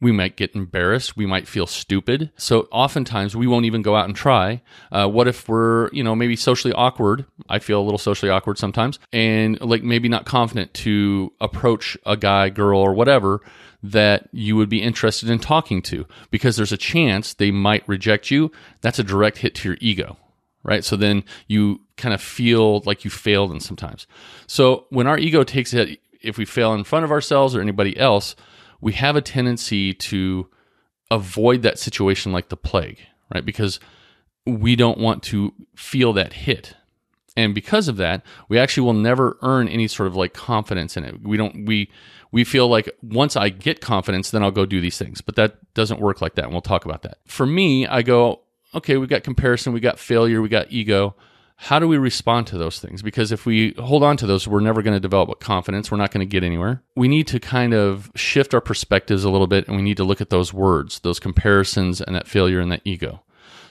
we 0.00 0.12
might 0.12 0.36
get 0.36 0.54
embarrassed. 0.54 1.16
We 1.16 1.26
might 1.26 1.48
feel 1.48 1.66
stupid. 1.66 2.30
So 2.36 2.68
oftentimes 2.70 3.34
we 3.34 3.46
won't 3.46 3.64
even 3.64 3.82
go 3.82 3.96
out 3.96 4.06
and 4.06 4.14
try. 4.14 4.62
Uh, 4.92 5.08
what 5.08 5.28
if 5.28 5.48
we're, 5.48 5.88
you 5.92 6.04
know, 6.04 6.14
maybe 6.14 6.36
socially 6.36 6.74
awkward? 6.74 7.24
I 7.48 7.58
feel 7.58 7.80
a 7.80 7.84
little 7.84 7.98
socially 7.98 8.30
awkward 8.30 8.58
sometimes 8.58 8.98
and 9.12 9.60
like 9.60 9.82
maybe 9.82 10.08
not 10.08 10.26
confident 10.26 10.74
to 10.74 11.32
approach 11.40 11.96
a 12.04 12.16
guy, 12.16 12.50
girl, 12.50 12.80
or 12.80 12.92
whatever 12.92 13.40
that 13.82 14.28
you 14.32 14.56
would 14.56 14.68
be 14.68 14.82
interested 14.82 15.28
in 15.28 15.38
talking 15.38 15.82
to 15.82 16.06
because 16.30 16.56
there's 16.56 16.72
a 16.72 16.76
chance 16.76 17.34
they 17.34 17.50
might 17.50 17.86
reject 17.88 18.30
you. 18.30 18.50
That's 18.80 18.98
a 18.98 19.04
direct 19.04 19.38
hit 19.38 19.54
to 19.56 19.68
your 19.68 19.78
ego, 19.80 20.16
right? 20.62 20.84
So 20.84 20.96
then 20.96 21.22
you 21.48 21.80
kind 21.96 22.14
of 22.14 22.20
feel 22.22 22.80
like 22.80 23.04
you 23.04 23.10
failed 23.10 23.52
in 23.52 23.60
sometimes. 23.60 24.06
So 24.46 24.86
when 24.88 25.06
our 25.06 25.18
ego 25.18 25.44
takes 25.44 25.72
it, 25.74 26.00
if 26.22 26.38
we 26.38 26.46
fail 26.46 26.72
in 26.72 26.84
front 26.84 27.04
of 27.04 27.12
ourselves 27.12 27.54
or 27.54 27.60
anybody 27.60 27.96
else, 27.98 28.34
we 28.84 28.92
have 28.92 29.16
a 29.16 29.22
tendency 29.22 29.94
to 29.94 30.46
avoid 31.10 31.62
that 31.62 31.78
situation 31.78 32.32
like 32.32 32.50
the 32.50 32.56
plague, 32.56 32.98
right? 33.34 33.44
Because 33.44 33.80
we 34.44 34.76
don't 34.76 34.98
want 34.98 35.22
to 35.22 35.54
feel 35.74 36.12
that 36.12 36.34
hit. 36.34 36.76
And 37.34 37.54
because 37.54 37.88
of 37.88 37.96
that, 37.96 38.22
we 38.50 38.58
actually 38.58 38.84
will 38.84 38.92
never 38.92 39.38
earn 39.40 39.68
any 39.68 39.88
sort 39.88 40.06
of 40.06 40.16
like 40.16 40.34
confidence 40.34 40.98
in 40.98 41.04
it. 41.04 41.22
We 41.22 41.38
don't 41.38 41.64
we 41.64 41.90
we 42.30 42.44
feel 42.44 42.68
like 42.68 42.90
once 43.02 43.36
I 43.36 43.48
get 43.48 43.80
confidence, 43.80 44.30
then 44.30 44.42
I'll 44.42 44.50
go 44.50 44.66
do 44.66 44.82
these 44.82 44.98
things. 44.98 45.22
But 45.22 45.36
that 45.36 45.72
doesn't 45.72 45.98
work 45.98 46.20
like 46.20 46.34
that. 46.34 46.44
And 46.44 46.52
we'll 46.52 46.60
talk 46.60 46.84
about 46.84 47.02
that. 47.02 47.18
For 47.26 47.46
me, 47.46 47.86
I 47.86 48.02
go, 48.02 48.42
okay, 48.74 48.98
we 48.98 49.06
got 49.06 49.24
comparison, 49.24 49.72
we 49.72 49.80
got 49.80 49.98
failure, 49.98 50.42
we 50.42 50.50
got 50.50 50.70
ego 50.70 51.16
how 51.56 51.78
do 51.78 51.88
we 51.88 51.96
respond 51.96 52.46
to 52.48 52.58
those 52.58 52.78
things? 52.78 53.00
Because 53.00 53.32
if 53.32 53.46
we 53.46 53.74
hold 53.78 54.02
on 54.02 54.16
to 54.18 54.26
those, 54.26 54.46
we're 54.46 54.60
never 54.60 54.82
going 54.82 54.94
to 54.94 55.00
develop 55.00 55.28
a 55.30 55.34
confidence. 55.34 55.90
We're 55.90 55.98
not 55.98 56.10
going 56.10 56.26
to 56.26 56.30
get 56.30 56.44
anywhere. 56.44 56.82
We 56.96 57.08
need 57.08 57.26
to 57.28 57.40
kind 57.40 57.72
of 57.72 58.10
shift 58.14 58.54
our 58.54 58.60
perspectives 58.60 59.24
a 59.24 59.30
little 59.30 59.46
bit 59.46 59.68
and 59.68 59.76
we 59.76 59.82
need 59.82 59.96
to 59.98 60.04
look 60.04 60.20
at 60.20 60.30
those 60.30 60.52
words, 60.52 61.00
those 61.00 61.20
comparisons, 61.20 62.00
and 62.00 62.14
that 62.14 62.28
failure 62.28 62.60
and 62.60 62.70
that 62.72 62.82
ego. 62.84 63.22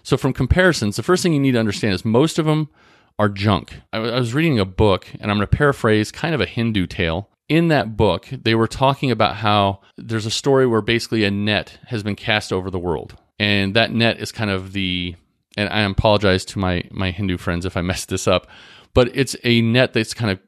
So, 0.01 0.17
from 0.17 0.33
comparisons, 0.33 0.97
the 0.97 1.03
first 1.03 1.23
thing 1.23 1.33
you 1.33 1.39
need 1.39 1.53
to 1.53 1.59
understand 1.59 1.93
is 1.93 2.03
most 2.03 2.37
of 2.37 2.45
them 2.45 2.69
are 3.17 3.29
junk. 3.29 3.79
I 3.91 3.99
was 3.99 4.33
reading 4.33 4.59
a 4.59 4.65
book, 4.65 5.07
and 5.19 5.31
I'm 5.31 5.37
going 5.37 5.47
to 5.47 5.57
paraphrase 5.57 6.11
kind 6.11 6.35
of 6.35 6.41
a 6.41 6.45
Hindu 6.45 6.87
tale. 6.87 7.29
In 7.47 7.67
that 7.69 7.95
book, 7.95 8.27
they 8.31 8.55
were 8.55 8.67
talking 8.67 9.11
about 9.11 9.37
how 9.37 9.81
there's 9.97 10.25
a 10.25 10.31
story 10.31 10.65
where 10.65 10.81
basically 10.81 11.23
a 11.23 11.31
net 11.31 11.77
has 11.87 12.03
been 12.03 12.15
cast 12.15 12.51
over 12.51 12.69
the 12.69 12.79
world. 12.79 13.15
And 13.39 13.75
that 13.75 13.91
net 13.91 14.19
is 14.19 14.31
kind 14.31 14.49
of 14.49 14.73
the 14.73 15.15
and 15.57 15.69
I 15.69 15.81
apologize 15.81 16.45
to 16.45 16.59
my 16.59 16.83
my 16.91 17.11
Hindu 17.11 17.37
friends 17.37 17.65
if 17.65 17.77
I 17.77 17.81
messed 17.81 18.09
this 18.09 18.27
up, 18.27 18.47
but 18.93 19.15
it's 19.15 19.35
a 19.43 19.61
net 19.61 19.93
that's 19.93 20.13
kind 20.13 20.31
of 20.31 20.39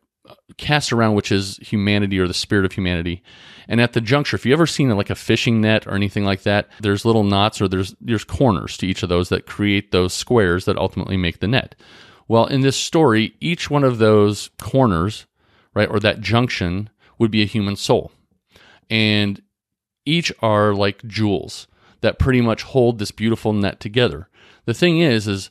cast 0.57 0.93
around, 0.93 1.15
which 1.15 1.31
is 1.31 1.57
humanity 1.61 2.19
or 2.19 2.27
the 2.27 2.33
spirit 2.33 2.65
of 2.65 2.71
humanity. 2.71 3.23
And 3.67 3.81
at 3.81 3.93
the 3.93 4.01
juncture, 4.01 4.35
if 4.35 4.45
you 4.45 4.53
ever 4.53 4.67
seen 4.67 4.89
like 4.89 5.09
a 5.09 5.15
fishing 5.15 5.61
net 5.61 5.87
or 5.87 5.95
anything 5.95 6.25
like 6.25 6.43
that, 6.43 6.69
there's 6.79 7.05
little 7.05 7.23
knots 7.23 7.61
or 7.61 7.67
there's 7.67 7.95
there's 7.99 8.23
corners 8.23 8.77
to 8.77 8.87
each 8.87 9.03
of 9.03 9.09
those 9.09 9.29
that 9.29 9.45
create 9.45 9.91
those 9.91 10.13
squares 10.13 10.65
that 10.65 10.77
ultimately 10.77 11.17
make 11.17 11.39
the 11.39 11.47
net. 11.47 11.75
Well, 12.27 12.45
in 12.45 12.61
this 12.61 12.77
story, 12.77 13.35
each 13.39 13.69
one 13.69 13.83
of 13.83 13.99
those 13.99 14.49
corners, 14.59 15.25
right, 15.73 15.89
or 15.89 15.99
that 15.99 16.21
junction 16.21 16.89
would 17.19 17.31
be 17.31 17.43
a 17.43 17.47
human 17.47 17.75
soul. 17.75 18.11
And 18.89 19.41
each 20.05 20.31
are 20.41 20.73
like 20.73 21.05
jewels 21.05 21.67
that 22.01 22.19
pretty 22.19 22.41
much 22.41 22.63
hold 22.63 22.99
this 22.99 23.11
beautiful 23.11 23.53
net 23.53 23.79
together. 23.79 24.27
The 24.65 24.73
thing 24.73 24.99
is, 24.99 25.27
is 25.27 25.49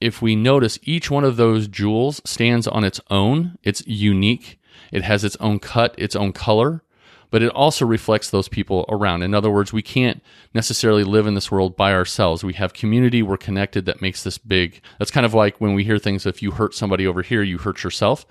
if 0.00 0.22
we 0.22 0.34
notice 0.34 0.78
each 0.82 1.10
one 1.10 1.24
of 1.24 1.36
those 1.36 1.68
jewels 1.68 2.20
stands 2.24 2.66
on 2.66 2.84
its 2.84 3.00
own, 3.10 3.58
it's 3.62 3.86
unique. 3.86 4.58
It 4.92 5.02
has 5.02 5.24
its 5.24 5.36
own 5.36 5.58
cut, 5.58 5.94
its 5.98 6.16
own 6.16 6.32
color, 6.32 6.82
but 7.30 7.42
it 7.42 7.52
also 7.52 7.86
reflects 7.86 8.30
those 8.30 8.48
people 8.48 8.84
around. 8.88 9.22
In 9.22 9.34
other 9.34 9.50
words, 9.50 9.72
we 9.72 9.82
can't 9.82 10.22
necessarily 10.52 11.04
live 11.04 11.26
in 11.26 11.34
this 11.34 11.50
world 11.50 11.76
by 11.76 11.92
ourselves. 11.92 12.42
We 12.42 12.54
have 12.54 12.72
community, 12.72 13.22
we're 13.22 13.36
connected 13.36 13.86
that 13.86 14.02
makes 14.02 14.24
this 14.24 14.38
big. 14.38 14.80
That's 14.98 15.10
kind 15.10 15.26
of 15.26 15.34
like 15.34 15.60
when 15.60 15.74
we 15.74 15.84
hear 15.84 15.98
things 15.98 16.26
if 16.26 16.42
you 16.42 16.52
hurt 16.52 16.74
somebody 16.74 17.06
over 17.06 17.22
here, 17.22 17.42
you 17.42 17.58
hurt 17.58 17.84
yourself. 17.84 18.26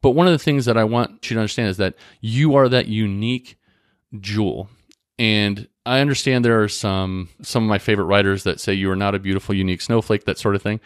But 0.00 0.10
one 0.10 0.26
of 0.26 0.32
the 0.32 0.38
things 0.38 0.66
that 0.66 0.76
I 0.76 0.84
want 0.84 1.28
you 1.28 1.34
to 1.34 1.40
understand 1.40 1.70
is 1.70 1.78
that 1.78 1.94
you 2.20 2.54
are 2.54 2.68
that 2.68 2.86
unique 2.86 3.58
jewel. 4.20 4.68
And 5.18 5.66
I 5.88 6.00
understand 6.00 6.44
there 6.44 6.62
are 6.62 6.68
some 6.68 7.30
some 7.40 7.64
of 7.64 7.68
my 7.68 7.78
favorite 7.78 8.04
writers 8.04 8.44
that 8.44 8.60
say 8.60 8.74
you 8.74 8.90
are 8.90 8.96
not 8.96 9.14
a 9.14 9.18
beautiful, 9.18 9.54
unique 9.54 9.80
snowflake, 9.80 10.24
that 10.24 10.38
sort 10.38 10.54
of 10.54 10.62
thing. 10.62 10.80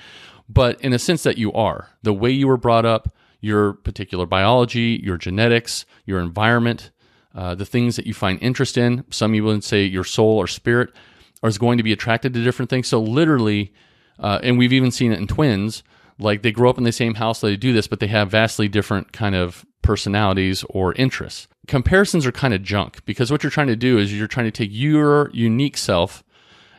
But 0.49 0.81
in 0.81 0.93
a 0.93 0.99
sense 0.99 1.25
that 1.25 1.39
you 1.39 1.53
are. 1.53 1.89
The 2.03 2.13
way 2.13 2.31
you 2.31 2.47
were 2.47 2.57
brought 2.57 2.87
up, 2.87 3.15
your 3.41 3.73
particular 3.73 4.27
biology, 4.27 5.01
your 5.03 5.17
genetics, 5.17 5.85
your 6.07 6.21
environment, 6.21 6.91
uh, 7.35 7.55
the 7.57 7.67
things 7.67 7.97
that 7.97 8.07
you 8.07 8.15
find 8.15 8.41
interest 8.41 8.79
in. 8.79 9.05
Some 9.11 9.33
people 9.33 9.49
would 9.49 9.65
say 9.65 9.85
your 9.85 10.05
soul 10.05 10.39
or 10.39 10.47
spirit 10.47 10.91
is 11.43 11.59
going 11.59 11.79
to 11.79 11.85
be 11.85 11.93
attracted 11.93 12.33
to 12.35 12.45
different 12.45 12.71
things. 12.71 12.87
So 12.87 13.01
literally, 13.01 13.73
uh, 14.21 14.39
and 14.43 14.57
we've 14.57 14.73
even 14.73 14.93
seen 14.93 15.13
it 15.13 15.19
in 15.19 15.27
twins. 15.27 15.83
Like 16.19 16.43
they 16.43 16.53
grow 16.53 16.71
up 16.71 16.79
in 16.79 16.85
the 16.85 16.93
same 16.93 17.15
house, 17.15 17.41
they 17.41 17.57
do 17.57 17.73
this, 17.73 17.89
but 17.89 17.99
they 17.99 18.07
have 18.07 18.31
vastly 18.31 18.69
different 18.69 19.13
kind 19.13 19.35
of 19.35 19.67
personalities 19.83 20.65
or 20.69 20.93
interests. 20.95 21.49
Comparisons 21.69 22.27
are 22.27 22.33
kind 22.33 22.55
of 22.55 22.63
junk 22.63 23.05
because 23.05 23.31
what 23.31 23.43
you're 23.43 23.51
trying 23.51 23.69
to 23.69 23.77
do 23.77 23.99
is 23.99 24.17
you're 24.17 24.27
trying 24.27 24.47
to 24.47 24.51
take 24.51 24.71
your 24.73 25.31
unique 25.33 25.77
self 25.77 26.25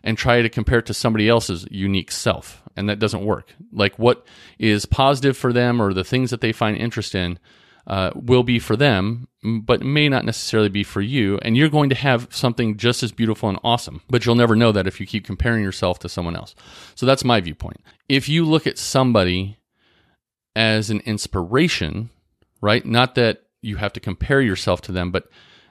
and 0.03 0.17
try 0.17 0.41
to 0.41 0.49
compare 0.49 0.79
it 0.79 0.85
to 0.87 0.93
somebody 0.93 1.29
else's 1.29 1.65
unique 1.71 2.11
self. 2.11 2.61
And 2.75 2.89
that 2.89 2.99
doesn't 2.99 3.23
work. 3.23 3.55
Like 3.71 3.97
what 3.97 4.25
is 4.59 4.85
positive 4.85 5.37
for 5.37 5.53
them 5.53 5.81
or 5.81 5.93
the 5.93 6.03
things 6.03 6.31
that 6.31 6.41
they 6.41 6.51
find 6.51 6.75
interest 6.75 7.15
in 7.15 7.39
uh, 7.85 8.11
will 8.15 8.43
be 8.43 8.59
for 8.59 8.75
them, 8.75 9.27
but 9.43 9.81
may 9.81 10.07
not 10.07 10.25
necessarily 10.25 10.69
be 10.69 10.83
for 10.83 11.01
you. 11.01 11.37
And 11.41 11.55
you're 11.55 11.69
going 11.69 11.89
to 11.89 11.95
have 11.95 12.27
something 12.31 12.77
just 12.77 13.03
as 13.03 13.11
beautiful 13.11 13.49
and 13.49 13.59
awesome, 13.63 14.01
but 14.09 14.25
you'll 14.25 14.35
never 14.35 14.55
know 14.55 14.71
that 14.71 14.87
if 14.87 14.99
you 14.99 15.05
keep 15.05 15.25
comparing 15.25 15.63
yourself 15.63 15.99
to 15.99 16.09
someone 16.09 16.35
else. 16.35 16.55
So 16.95 17.05
that's 17.05 17.23
my 17.23 17.41
viewpoint. 17.41 17.81
If 18.09 18.29
you 18.29 18.45
look 18.45 18.67
at 18.67 18.77
somebody 18.77 19.57
as 20.55 20.89
an 20.89 21.01
inspiration, 21.01 22.09
right? 22.61 22.85
Not 22.85 23.15
that 23.15 23.42
you 23.63 23.77
have 23.77 23.93
to 23.93 23.99
compare 23.99 24.41
yourself 24.41 24.81
to 24.81 24.91
them, 24.91 25.11
but 25.11 25.29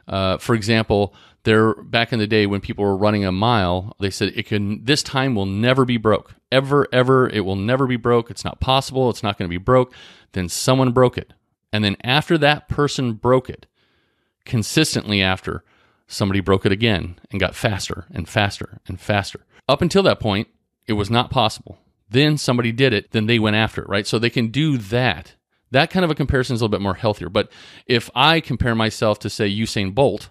uh, 0.08 0.38
for 0.38 0.54
example, 0.54 1.14
there 1.44 1.74
back 1.74 2.12
in 2.12 2.18
the 2.18 2.26
day 2.26 2.46
when 2.46 2.60
people 2.60 2.84
were 2.84 2.96
running 2.96 3.24
a 3.24 3.32
mile, 3.32 3.96
they 4.00 4.10
said 4.10 4.32
it 4.34 4.46
can 4.46 4.84
this 4.84 5.02
time 5.02 5.34
will 5.34 5.46
never 5.46 5.84
be 5.84 5.96
broke. 5.96 6.34
Ever, 6.50 6.86
ever, 6.92 7.28
it 7.28 7.40
will 7.40 7.56
never 7.56 7.86
be 7.86 7.96
broke. 7.96 8.30
It's 8.30 8.44
not 8.44 8.60
possible. 8.60 9.10
It's 9.10 9.22
not 9.22 9.38
going 9.38 9.48
to 9.48 9.52
be 9.52 9.62
broke. 9.62 9.94
Then 10.32 10.48
someone 10.48 10.92
broke 10.92 11.18
it. 11.18 11.32
And 11.72 11.82
then 11.82 11.96
after 12.04 12.36
that 12.38 12.68
person 12.68 13.14
broke 13.14 13.48
it, 13.48 13.66
consistently 14.44 15.22
after, 15.22 15.64
somebody 16.06 16.40
broke 16.40 16.66
it 16.66 16.72
again 16.72 17.18
and 17.30 17.40
got 17.40 17.54
faster 17.54 18.06
and 18.12 18.28
faster 18.28 18.80
and 18.86 19.00
faster. 19.00 19.46
Up 19.68 19.80
until 19.80 20.02
that 20.02 20.20
point, 20.20 20.48
it 20.86 20.92
was 20.92 21.10
not 21.10 21.30
possible. 21.30 21.78
Then 22.10 22.36
somebody 22.36 22.72
did 22.72 22.92
it, 22.92 23.12
then 23.12 23.26
they 23.26 23.38
went 23.38 23.56
after 23.56 23.82
it, 23.82 23.88
right? 23.88 24.06
So 24.06 24.18
they 24.18 24.28
can 24.28 24.48
do 24.48 24.76
that 24.76 25.34
that 25.72 25.90
kind 25.90 26.04
of 26.04 26.10
a 26.10 26.14
comparison 26.14 26.54
is 26.54 26.60
a 26.60 26.64
little 26.64 26.76
bit 26.76 26.82
more 26.82 26.94
healthier. 26.94 27.28
But 27.28 27.50
if 27.86 28.08
I 28.14 28.40
compare 28.40 28.74
myself 28.74 29.18
to, 29.20 29.30
say, 29.30 29.50
Usain 29.50 29.94
Bolt 29.94 30.30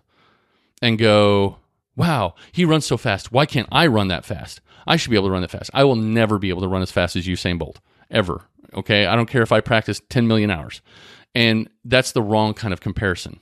and 0.81 0.97
go, 0.97 1.57
wow, 1.95 2.35
he 2.51 2.63
runs 2.63 2.85
so 2.85 2.97
fast. 2.97 3.31
Why 3.31 3.45
can't 3.45 3.67
I 3.71 3.87
run 3.87 4.07
that 4.07 4.25
fast? 4.25 4.61
I 4.87 4.95
should 4.95 5.11
be 5.11 5.17
able 5.17 5.27
to 5.27 5.31
run 5.33 5.41
that 5.41 5.51
fast. 5.51 5.69
I 5.73 5.83
will 5.83 5.95
never 5.95 6.39
be 6.39 6.49
able 6.49 6.61
to 6.61 6.67
run 6.67 6.81
as 6.81 6.91
fast 6.91 7.15
as 7.15 7.27
Usain 7.27 7.59
Bolt. 7.59 7.79
ever. 8.09 8.43
Okay. 8.73 9.05
I 9.05 9.15
don't 9.15 9.29
care 9.29 9.41
if 9.41 9.51
I 9.51 9.61
practice 9.61 10.01
10 10.09 10.27
million 10.27 10.49
hours. 10.49 10.81
And 11.35 11.69
that's 11.85 12.11
the 12.11 12.21
wrong 12.21 12.53
kind 12.53 12.73
of 12.73 12.81
comparison, 12.81 13.39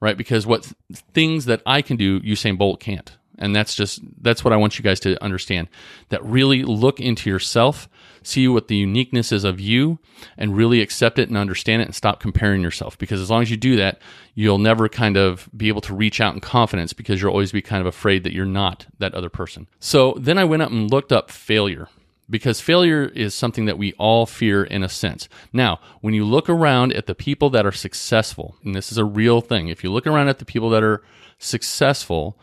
right? 0.00 0.16
Because 0.16 0.46
what 0.46 0.62
th- 0.62 1.02
things 1.12 1.44
that 1.46 1.62
I 1.66 1.82
can 1.82 1.96
do, 1.96 2.20
Usain 2.20 2.56
Bolt 2.58 2.80
can't. 2.80 3.16
And 3.38 3.54
that's 3.54 3.74
just, 3.74 4.00
that's 4.20 4.44
what 4.44 4.52
I 4.52 4.56
want 4.56 4.78
you 4.78 4.82
guys 4.82 5.00
to 5.00 5.22
understand. 5.22 5.68
That 6.08 6.24
really 6.24 6.62
look 6.62 7.00
into 7.00 7.28
yourself, 7.28 7.88
see 8.22 8.48
what 8.48 8.68
the 8.68 8.76
uniqueness 8.76 9.32
is 9.32 9.44
of 9.44 9.60
you, 9.60 9.98
and 10.38 10.56
really 10.56 10.80
accept 10.80 11.18
it 11.18 11.28
and 11.28 11.36
understand 11.36 11.82
it 11.82 11.86
and 11.86 11.94
stop 11.94 12.20
comparing 12.20 12.62
yourself. 12.62 12.96
Because 12.96 13.20
as 13.20 13.30
long 13.30 13.42
as 13.42 13.50
you 13.50 13.56
do 13.56 13.76
that, 13.76 14.00
you'll 14.34 14.58
never 14.58 14.88
kind 14.88 15.16
of 15.16 15.48
be 15.56 15.68
able 15.68 15.82
to 15.82 15.94
reach 15.94 16.20
out 16.20 16.34
in 16.34 16.40
confidence 16.40 16.92
because 16.92 17.20
you'll 17.20 17.30
always 17.30 17.52
be 17.52 17.62
kind 17.62 17.80
of 17.80 17.86
afraid 17.86 18.24
that 18.24 18.32
you're 18.32 18.46
not 18.46 18.86
that 18.98 19.14
other 19.14 19.30
person. 19.30 19.66
So 19.80 20.14
then 20.18 20.38
I 20.38 20.44
went 20.44 20.62
up 20.62 20.70
and 20.70 20.90
looked 20.90 21.12
up 21.12 21.30
failure 21.30 21.88
because 22.28 22.60
failure 22.60 23.04
is 23.04 23.34
something 23.34 23.66
that 23.66 23.78
we 23.78 23.92
all 23.94 24.26
fear 24.26 24.64
in 24.64 24.82
a 24.82 24.88
sense. 24.88 25.28
Now, 25.52 25.80
when 26.00 26.14
you 26.14 26.24
look 26.24 26.48
around 26.48 26.92
at 26.92 27.06
the 27.06 27.14
people 27.14 27.50
that 27.50 27.66
are 27.66 27.72
successful, 27.72 28.56
and 28.64 28.74
this 28.74 28.90
is 28.90 28.98
a 28.98 29.04
real 29.04 29.40
thing, 29.40 29.68
if 29.68 29.84
you 29.84 29.92
look 29.92 30.06
around 30.06 30.28
at 30.28 30.38
the 30.38 30.44
people 30.44 30.70
that 30.70 30.82
are 30.82 31.02
successful, 31.38 32.38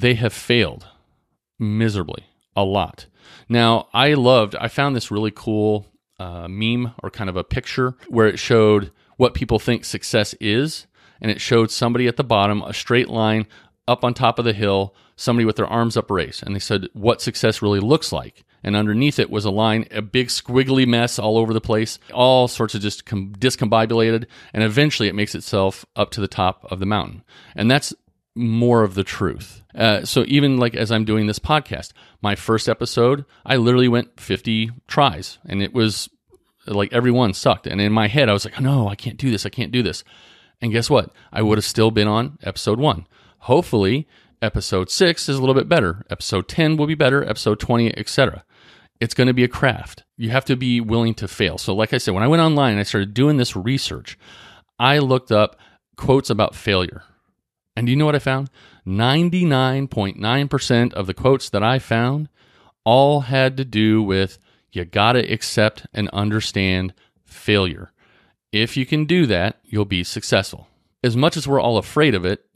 they 0.00 0.14
have 0.14 0.32
failed 0.32 0.86
miserably 1.58 2.24
a 2.54 2.64
lot. 2.64 3.06
Now, 3.48 3.88
I 3.92 4.14
loved, 4.14 4.54
I 4.56 4.68
found 4.68 4.94
this 4.94 5.10
really 5.10 5.32
cool 5.34 5.86
uh, 6.18 6.46
meme 6.48 6.94
or 7.02 7.10
kind 7.10 7.28
of 7.28 7.36
a 7.36 7.44
picture 7.44 7.96
where 8.08 8.28
it 8.28 8.38
showed 8.38 8.92
what 9.16 9.34
people 9.34 9.58
think 9.58 9.84
success 9.84 10.34
is. 10.40 10.86
And 11.20 11.32
it 11.32 11.40
showed 11.40 11.72
somebody 11.72 12.06
at 12.06 12.16
the 12.16 12.22
bottom, 12.24 12.62
a 12.62 12.72
straight 12.72 13.08
line 13.08 13.46
up 13.88 14.04
on 14.04 14.14
top 14.14 14.38
of 14.38 14.44
the 14.44 14.52
hill, 14.52 14.94
somebody 15.16 15.44
with 15.44 15.56
their 15.56 15.66
arms 15.66 15.96
up 15.96 16.10
raised. 16.12 16.44
And 16.46 16.54
they 16.54 16.60
said 16.60 16.86
what 16.92 17.20
success 17.20 17.60
really 17.60 17.80
looks 17.80 18.12
like. 18.12 18.44
And 18.62 18.76
underneath 18.76 19.18
it 19.18 19.30
was 19.30 19.44
a 19.44 19.50
line, 19.50 19.86
a 19.90 20.02
big 20.02 20.28
squiggly 20.28 20.86
mess 20.86 21.18
all 21.18 21.38
over 21.38 21.52
the 21.52 21.60
place, 21.60 21.98
all 22.12 22.46
sorts 22.46 22.76
of 22.76 22.82
just 22.82 23.04
com- 23.04 23.32
discombobulated. 23.36 24.26
And 24.52 24.62
eventually 24.62 25.08
it 25.08 25.14
makes 25.16 25.34
itself 25.34 25.84
up 25.96 26.10
to 26.12 26.20
the 26.20 26.28
top 26.28 26.64
of 26.70 26.78
the 26.78 26.86
mountain. 26.86 27.24
And 27.56 27.68
that's 27.68 27.94
more 28.38 28.82
of 28.82 28.94
the 28.94 29.04
truth. 29.04 29.62
Uh, 29.74 30.04
so 30.04 30.24
even 30.26 30.56
like 30.56 30.74
as 30.74 30.90
I'm 30.90 31.04
doing 31.04 31.26
this 31.26 31.38
podcast, 31.38 31.92
my 32.22 32.34
first 32.34 32.68
episode, 32.68 33.24
I 33.44 33.56
literally 33.56 33.88
went 33.88 34.20
50 34.20 34.70
tries 34.86 35.38
and 35.46 35.62
it 35.62 35.74
was 35.74 36.08
like 36.66 36.92
every 36.92 37.10
one 37.10 37.34
sucked. 37.34 37.66
And 37.66 37.80
in 37.80 37.92
my 37.92 38.08
head, 38.08 38.28
I 38.28 38.32
was 38.32 38.44
like, 38.44 38.60
no, 38.60 38.88
I 38.88 38.94
can't 38.94 39.18
do 39.18 39.30
this. 39.30 39.44
I 39.44 39.50
can't 39.50 39.72
do 39.72 39.82
this. 39.82 40.04
And 40.60 40.72
guess 40.72 40.90
what? 40.90 41.12
I 41.32 41.42
would 41.42 41.58
have 41.58 41.64
still 41.64 41.90
been 41.90 42.08
on 42.08 42.38
episode 42.42 42.78
one. 42.78 43.06
Hopefully, 43.40 44.08
episode 44.42 44.90
six 44.90 45.28
is 45.28 45.36
a 45.36 45.40
little 45.40 45.54
bit 45.54 45.68
better. 45.68 46.04
Episode 46.10 46.48
10 46.48 46.76
will 46.76 46.86
be 46.86 46.94
better. 46.94 47.28
Episode 47.28 47.60
20, 47.60 47.96
etc. 47.96 48.44
It's 49.00 49.14
going 49.14 49.28
to 49.28 49.34
be 49.34 49.44
a 49.44 49.48
craft. 49.48 50.04
You 50.16 50.30
have 50.30 50.44
to 50.46 50.56
be 50.56 50.80
willing 50.80 51.14
to 51.14 51.28
fail. 51.28 51.58
So, 51.58 51.74
like 51.74 51.92
I 51.92 51.98
said, 51.98 52.14
when 52.14 52.24
I 52.24 52.28
went 52.28 52.42
online 52.42 52.72
and 52.72 52.80
I 52.80 52.84
started 52.84 53.14
doing 53.14 53.36
this 53.36 53.54
research, 53.54 54.18
I 54.78 54.98
looked 54.98 55.30
up 55.30 55.56
quotes 55.96 56.30
about 56.30 56.56
failure. 56.56 57.04
And 57.78 57.86
do 57.86 57.92
you 57.92 57.96
know 57.96 58.06
what 58.06 58.16
I 58.16 58.18
found? 58.18 58.50
99.9% 58.88 60.92
of 60.94 61.06
the 61.06 61.14
quotes 61.14 61.48
that 61.48 61.62
I 61.62 61.78
found 61.78 62.28
all 62.84 63.20
had 63.20 63.56
to 63.56 63.64
do 63.64 64.02
with 64.02 64.40
you 64.72 64.84
got 64.84 65.12
to 65.12 65.32
accept 65.32 65.86
and 65.94 66.08
understand 66.08 66.92
failure. 67.24 67.92
If 68.50 68.76
you 68.76 68.84
can 68.84 69.04
do 69.04 69.26
that, 69.26 69.60
you'll 69.64 69.84
be 69.84 70.02
successful. 70.02 70.66
As 71.04 71.16
much 71.16 71.36
as 71.36 71.46
we're 71.46 71.60
all 71.60 71.78
afraid 71.78 72.16
of 72.16 72.24
it, 72.24 72.46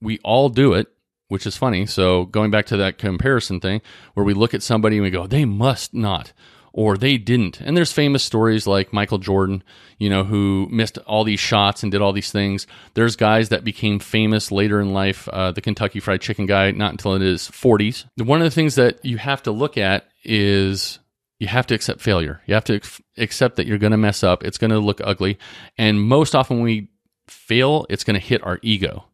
we 0.00 0.18
all 0.24 0.48
do 0.48 0.72
it, 0.72 0.88
which 1.28 1.46
is 1.46 1.56
funny. 1.56 1.86
So, 1.86 2.24
going 2.24 2.50
back 2.50 2.66
to 2.66 2.76
that 2.78 2.98
comparison 2.98 3.60
thing 3.60 3.80
where 4.14 4.26
we 4.26 4.34
look 4.34 4.54
at 4.54 4.64
somebody 4.64 4.96
and 4.96 5.04
we 5.04 5.10
go, 5.10 5.28
they 5.28 5.44
must 5.44 5.94
not 5.94 6.32
or 6.78 6.96
they 6.96 7.18
didn't. 7.18 7.60
And 7.60 7.76
there's 7.76 7.92
famous 7.92 8.22
stories 8.22 8.64
like 8.64 8.92
Michael 8.92 9.18
Jordan, 9.18 9.64
you 9.98 10.08
know, 10.08 10.22
who 10.22 10.68
missed 10.70 10.96
all 10.98 11.24
these 11.24 11.40
shots 11.40 11.82
and 11.82 11.90
did 11.90 12.00
all 12.00 12.12
these 12.12 12.30
things. 12.30 12.68
There's 12.94 13.16
guys 13.16 13.48
that 13.48 13.64
became 13.64 13.98
famous 13.98 14.52
later 14.52 14.80
in 14.80 14.92
life. 14.92 15.26
Uh, 15.26 15.50
the 15.50 15.60
Kentucky 15.60 15.98
Fried 15.98 16.20
Chicken 16.20 16.46
guy, 16.46 16.70
not 16.70 16.92
until 16.92 17.16
in 17.16 17.20
his 17.20 17.48
40s. 17.48 18.04
One 18.18 18.40
of 18.40 18.44
the 18.44 18.52
things 18.52 18.76
that 18.76 19.04
you 19.04 19.18
have 19.18 19.42
to 19.42 19.50
look 19.50 19.76
at 19.76 20.06
is 20.22 21.00
you 21.40 21.48
have 21.48 21.66
to 21.66 21.74
accept 21.74 22.00
failure. 22.00 22.42
You 22.46 22.54
have 22.54 22.66
to 22.66 22.80
accept 23.16 23.56
that 23.56 23.66
you're 23.66 23.78
going 23.78 23.90
to 23.90 23.96
mess 23.96 24.22
up. 24.22 24.44
It's 24.44 24.58
going 24.58 24.70
to 24.70 24.78
look 24.78 25.00
ugly. 25.02 25.36
And 25.78 26.00
most 26.00 26.36
often 26.36 26.58
when 26.58 26.64
we 26.64 26.90
fail, 27.26 27.86
it's 27.90 28.04
going 28.04 28.20
to 28.20 28.24
hit 28.24 28.46
our 28.46 28.60
ego. 28.62 29.04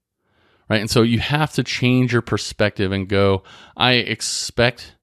Right. 0.68 0.82
And 0.82 0.90
so 0.90 1.00
you 1.00 1.18
have 1.18 1.54
to 1.54 1.64
change 1.64 2.12
your 2.12 2.20
perspective 2.20 2.92
and 2.92 3.08
go, 3.08 3.42
I 3.74 3.92
expect 3.92 4.93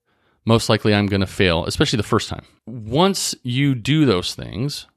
most 0.46 0.70
likely 0.70 0.94
I'm 0.94 1.08
going 1.08 1.22
to 1.22 1.28
fail, 1.28 1.66
especially 1.66 1.98
the 1.98 2.04
first 2.04 2.30
time. 2.30 2.46
Once 2.66 3.36
you 3.44 3.76
do 3.76 4.06
those 4.06 4.34
things, 4.36 4.88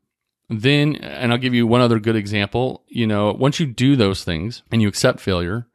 then, 0.49 0.97
and 0.97 1.33
I'll 1.33 1.39
give 1.39 1.55
you 1.55 1.67
one 1.67 1.81
other 1.81 1.99
good 1.99 2.17
example, 2.17 2.83
you 2.89 3.07
know, 3.07 3.33
once 3.33 3.61
you 3.61 3.67
do 3.67 3.97
those 3.97 4.25
things 4.25 4.63
and 4.71 4.81
you 4.83 4.89
accept 4.89 5.21
failure, 5.21 5.67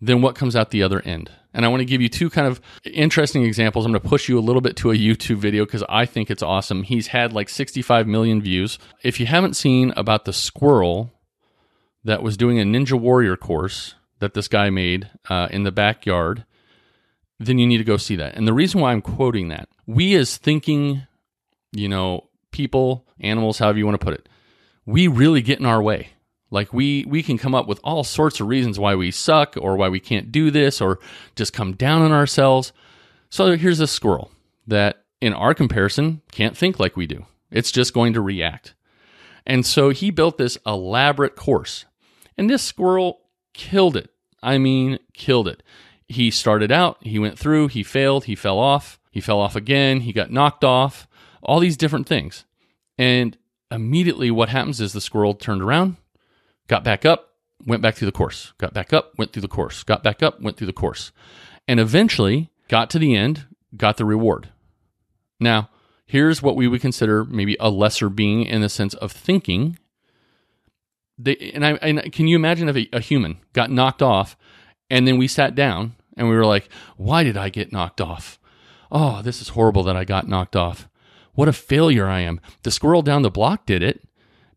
then 0.00 0.22
what 0.22 0.34
comes 0.34 0.56
out 0.56 0.70
the 0.70 0.82
other 0.82 1.00
end? 1.02 1.30
And 1.52 1.64
I 1.64 1.68
want 1.68 1.80
to 1.80 1.86
give 1.86 2.00
you 2.00 2.08
two 2.08 2.30
kind 2.30 2.48
of 2.48 2.60
interesting 2.84 3.44
examples. 3.44 3.86
I'm 3.86 3.92
going 3.92 4.02
to 4.02 4.08
push 4.08 4.28
you 4.28 4.38
a 4.38 4.40
little 4.40 4.60
bit 4.60 4.76
to 4.78 4.90
a 4.90 4.96
YouTube 4.96 5.36
video 5.36 5.64
because 5.64 5.84
I 5.88 6.04
think 6.04 6.30
it's 6.30 6.42
awesome. 6.42 6.82
He's 6.82 7.08
had 7.08 7.32
like 7.32 7.48
65 7.48 8.08
million 8.08 8.42
views. 8.42 8.78
If 9.04 9.20
you 9.20 9.26
haven't 9.26 9.54
seen 9.54 9.92
about 9.96 10.24
the 10.24 10.32
squirrel 10.32 11.12
that 12.02 12.22
was 12.22 12.36
doing 12.36 12.58
a 12.58 12.64
Ninja 12.64 12.98
Warrior 12.98 13.36
course 13.36 13.94
that 14.18 14.34
this 14.34 14.48
guy 14.48 14.68
made 14.70 15.08
uh, 15.30 15.48
in 15.50 15.62
the 15.62 15.72
backyard, 15.72 16.44
then 17.38 17.58
you 17.58 17.66
need 17.66 17.78
to 17.78 17.84
go 17.84 17.96
see 17.96 18.16
that. 18.16 18.36
And 18.36 18.46
the 18.46 18.52
reason 18.52 18.80
why 18.80 18.92
I'm 18.92 19.02
quoting 19.02 19.48
that, 19.48 19.68
we 19.86 20.14
as 20.14 20.36
thinking, 20.36 21.02
you 21.72 21.88
know, 21.88 22.28
people, 22.50 23.06
animals, 23.20 23.58
however 23.58 23.78
you 23.78 23.86
want 23.86 24.00
to 24.00 24.04
put 24.04 24.14
it, 24.14 24.28
we 24.86 25.08
really 25.08 25.42
get 25.42 25.58
in 25.58 25.66
our 25.66 25.82
way. 25.82 26.10
Like 26.50 26.72
we 26.72 27.04
we 27.06 27.22
can 27.22 27.36
come 27.36 27.54
up 27.54 27.66
with 27.66 27.80
all 27.82 28.04
sorts 28.04 28.38
of 28.38 28.46
reasons 28.46 28.78
why 28.78 28.94
we 28.94 29.10
suck 29.10 29.56
or 29.60 29.76
why 29.76 29.88
we 29.88 29.98
can't 29.98 30.30
do 30.30 30.50
this 30.50 30.80
or 30.80 31.00
just 31.34 31.52
come 31.52 31.72
down 31.72 32.02
on 32.02 32.12
ourselves. 32.12 32.72
So 33.28 33.56
here's 33.56 33.80
a 33.80 33.88
squirrel 33.88 34.30
that 34.66 35.04
in 35.20 35.32
our 35.32 35.54
comparison 35.54 36.22
can't 36.30 36.56
think 36.56 36.78
like 36.78 36.96
we 36.96 37.06
do. 37.06 37.26
It's 37.50 37.72
just 37.72 37.92
going 37.92 38.12
to 38.12 38.20
react. 38.20 38.74
And 39.44 39.66
so 39.66 39.90
he 39.90 40.10
built 40.10 40.38
this 40.38 40.56
elaborate 40.64 41.34
course. 41.34 41.86
And 42.38 42.48
this 42.48 42.62
squirrel 42.62 43.22
killed 43.52 43.96
it. 43.96 44.10
I 44.42 44.58
mean, 44.58 44.98
killed 45.12 45.48
it 45.48 45.62
he 46.08 46.30
started 46.30 46.70
out, 46.70 46.98
he 47.00 47.18
went 47.18 47.38
through, 47.38 47.68
he 47.68 47.82
failed, 47.82 48.24
he 48.24 48.34
fell 48.34 48.58
off, 48.58 48.98
he 49.10 49.20
fell 49.20 49.40
off 49.40 49.56
again, 49.56 50.00
he 50.00 50.12
got 50.12 50.30
knocked 50.30 50.64
off, 50.64 51.06
all 51.42 51.60
these 51.60 51.76
different 51.76 52.06
things. 52.06 52.44
And 52.98 53.36
immediately 53.70 54.30
what 54.30 54.48
happens 54.48 54.80
is 54.80 54.92
the 54.92 55.00
squirrel 55.00 55.34
turned 55.34 55.62
around, 55.62 55.96
got 56.68 56.84
back 56.84 57.04
up, 57.04 57.30
went 57.66 57.82
back 57.82 57.94
through 57.94 58.06
the 58.06 58.12
course, 58.12 58.52
got 58.58 58.74
back 58.74 58.92
up, 58.92 59.18
went 59.18 59.32
through 59.32 59.42
the 59.42 59.48
course, 59.48 59.82
got 59.82 60.02
back 60.02 60.22
up, 60.22 60.40
went 60.40 60.56
through 60.56 60.66
the 60.66 60.72
course, 60.72 61.12
and 61.66 61.80
eventually 61.80 62.50
got 62.68 62.90
to 62.90 62.98
the 62.98 63.14
end, 63.14 63.46
got 63.76 63.96
the 63.96 64.04
reward. 64.04 64.50
Now, 65.40 65.70
here's 66.06 66.42
what 66.42 66.56
we 66.56 66.68
would 66.68 66.80
consider 66.80 67.24
maybe 67.24 67.56
a 67.58 67.70
lesser 67.70 68.08
being 68.08 68.44
in 68.44 68.60
the 68.60 68.68
sense 68.68 68.94
of 68.94 69.10
thinking. 69.10 69.78
They, 71.18 71.52
and, 71.54 71.64
I, 71.64 71.72
and 71.74 72.12
can 72.12 72.26
you 72.26 72.36
imagine 72.36 72.68
if 72.68 72.76
a, 72.76 72.88
a 72.92 73.00
human 73.00 73.38
got 73.52 73.70
knocked 73.70 74.02
off 74.02 74.36
and 74.90 75.06
then 75.06 75.18
we 75.18 75.28
sat 75.28 75.54
down 75.54 75.94
and 76.16 76.28
we 76.28 76.36
were 76.36 76.46
like, 76.46 76.68
why 76.96 77.24
did 77.24 77.36
I 77.36 77.48
get 77.48 77.72
knocked 77.72 78.00
off? 78.00 78.38
Oh, 78.90 79.22
this 79.22 79.40
is 79.40 79.48
horrible 79.50 79.82
that 79.84 79.96
I 79.96 80.04
got 80.04 80.28
knocked 80.28 80.56
off. 80.56 80.88
What 81.34 81.48
a 81.48 81.52
failure 81.52 82.06
I 82.06 82.20
am. 82.20 82.40
The 82.62 82.70
squirrel 82.70 83.02
down 83.02 83.22
the 83.22 83.30
block 83.30 83.66
did 83.66 83.82
it, 83.82 84.02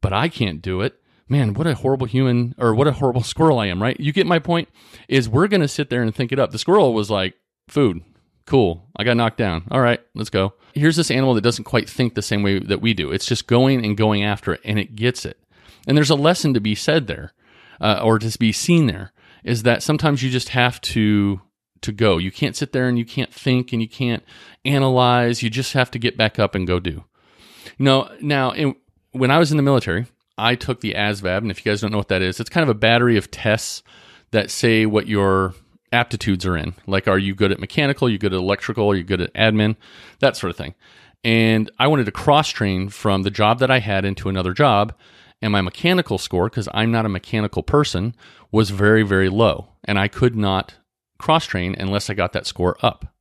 but 0.02 0.14
I 0.14 0.30
can't 0.30 0.62
do 0.62 0.82
it. 0.82 1.02
Man, 1.28 1.54
what 1.54 1.68
a 1.68 1.74
horrible 1.74 2.08
human 2.08 2.56
or 2.58 2.74
what 2.74 2.88
a 2.88 2.94
horrible 2.94 3.24
squirrel 3.24 3.60
I 3.60 3.68
am, 3.68 3.82
right? 3.82 4.00
You 4.00 4.14
get 4.14 4.28
my 4.28 4.40
point? 4.40 4.70
Is 5.08 5.28
we're 5.28 5.48
going 5.48 5.62
to 5.62 5.68
sit 5.68 5.90
there 5.90 6.02
and 6.02 6.14
think 6.14 6.32
it 6.32 6.40
up. 6.40 6.52
The 6.52 6.60
squirrel 6.60 6.94
was 6.94 7.10
like, 7.10 7.36
food, 7.68 8.04
cool. 8.46 8.88
I 8.96 9.04
got 9.04 9.18
knocked 9.18 9.38
down. 9.38 9.64
All 9.72 9.82
right, 9.82 10.02
let's 10.14 10.30
go. 10.30 10.54
Here's 10.74 10.96
this 10.96 11.12
animal 11.12 11.34
that 11.34 11.42
doesn't 11.42 11.64
quite 11.64 11.90
think 11.90 12.14
the 12.14 12.22
same 12.22 12.44
way 12.44 12.60
that 12.60 12.82
we 12.82 12.94
do. 12.94 13.12
It's 13.12 13.26
just 13.26 13.48
going 13.48 13.84
and 13.84 13.98
going 13.98 14.24
after 14.24 14.54
it, 14.54 14.62
and 14.64 14.78
it 14.78 14.96
gets 14.96 15.26
it. 15.26 15.38
And 15.88 15.98
there's 15.98 16.12
a 16.12 16.16
lesson 16.16 16.54
to 16.54 16.62
be 16.62 16.76
said 16.76 17.08
there, 17.08 17.34
uh, 17.82 18.00
or 18.04 18.20
to 18.20 18.38
be 18.38 18.52
seen 18.52 18.86
there 18.86 19.12
is 19.48 19.64
that 19.64 19.82
sometimes 19.82 20.22
you 20.22 20.30
just 20.30 20.50
have 20.50 20.80
to 20.82 21.42
to 21.82 21.92
go. 21.92 22.18
You 22.18 22.32
can't 22.32 22.56
sit 22.56 22.72
there 22.72 22.88
and 22.88 22.98
you 22.98 23.06
can't 23.06 23.32
think 23.32 23.72
and 23.72 23.82
you 23.82 23.88
can't 23.88 24.24
analyze. 24.66 25.44
You 25.44 25.50
just 25.50 25.74
have 25.74 25.92
to 25.92 26.00
get 26.00 26.18
back 26.18 26.40
up 26.40 26.56
and 26.56 26.66
go 26.66 26.80
do. 26.80 27.04
No, 27.78 28.10
now 28.20 28.52
in, 28.52 28.76
when 29.12 29.32
I 29.32 29.38
was 29.38 29.52
in 29.52 29.58
the 29.58 29.64
military, 29.64 30.08
I 30.38 30.56
took 30.56 30.82
the 30.82 30.94
ASVAB, 30.94 31.38
and 31.38 31.52
if 31.52 31.66
you 31.66 31.72
guys 31.72 31.82
don't 31.82 31.92
know 31.92 31.98
what 31.98 32.10
that 32.10 32.22
is, 32.22 32.40
it's 32.40 32.50
kind 32.50 32.64
of 32.64 32.70
a 32.70 32.78
battery 32.80 33.18
of 33.18 33.32
tests 33.32 33.84
that 34.32 34.52
say 34.52 34.86
what 34.86 35.08
your 35.08 35.54
aptitudes 35.92 36.46
are 36.46 36.58
in. 36.58 36.76
Like, 36.86 37.08
are 37.08 37.18
you 37.18 37.34
good 37.34 37.52
at 37.52 37.60
mechanical? 37.60 38.08
Are 38.08 38.12
you 38.12 38.18
good 38.18 38.34
at 38.34 38.40
electrical? 38.40 38.90
Are 38.92 38.96
you 38.96 39.04
good 39.04 39.22
at 39.22 39.34
admin? 39.34 39.76
That 40.20 40.36
sort 40.36 40.52
of 40.52 40.58
thing. 40.58 40.76
And 41.24 41.72
I 41.80 41.88
wanted 41.88 42.06
to 42.06 42.12
cross 42.12 42.50
train 42.50 42.90
from 42.90 43.24
the 43.24 43.32
job 43.32 43.60
that 43.60 43.72
I 43.72 43.80
had 43.80 44.06
into 44.06 44.30
another 44.30 44.54
job 44.54 44.94
and 45.42 45.52
my 45.52 45.62
mechanical 45.62 46.18
score, 46.18 46.50
because 46.50 46.68
I'm 46.74 46.92
not 46.92 47.06
a 47.06 47.10
mechanical 47.10 47.64
person, 47.64 48.16
was 48.52 48.70
very, 48.70 49.04
very 49.04 49.30
low. 49.30 49.70
And 49.84 50.00
I 50.00 50.08
could 50.08 50.36
not 50.36 50.76
cross 51.20 51.46
train 51.46 51.76
unless 51.78 52.10
I 52.10 52.14
got 52.14 52.34
that 52.34 52.48
score 52.48 52.78
up. 52.82 53.14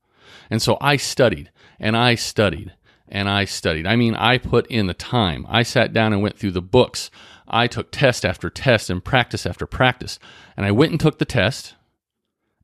And 0.50 0.62
so 0.62 0.78
I 0.80 0.96
studied 0.96 1.50
and 1.78 1.96
I 1.96 2.14
studied 2.14 2.72
and 3.08 3.28
I 3.28 3.44
studied. 3.44 3.86
I 3.86 3.96
mean, 3.96 4.14
I 4.14 4.38
put 4.38 4.66
in 4.68 4.86
the 4.86 4.94
time. 4.94 5.46
I 5.48 5.62
sat 5.62 5.92
down 5.92 6.12
and 6.12 6.22
went 6.22 6.38
through 6.38 6.52
the 6.52 6.62
books. 6.62 7.10
I 7.48 7.66
took 7.66 7.92
test 7.92 8.24
after 8.24 8.50
test 8.50 8.90
and 8.90 9.04
practice 9.04 9.46
after 9.46 9.66
practice. 9.66 10.18
And 10.56 10.66
I 10.66 10.72
went 10.72 10.90
and 10.90 11.00
took 11.00 11.18
the 11.18 11.24
test, 11.24 11.74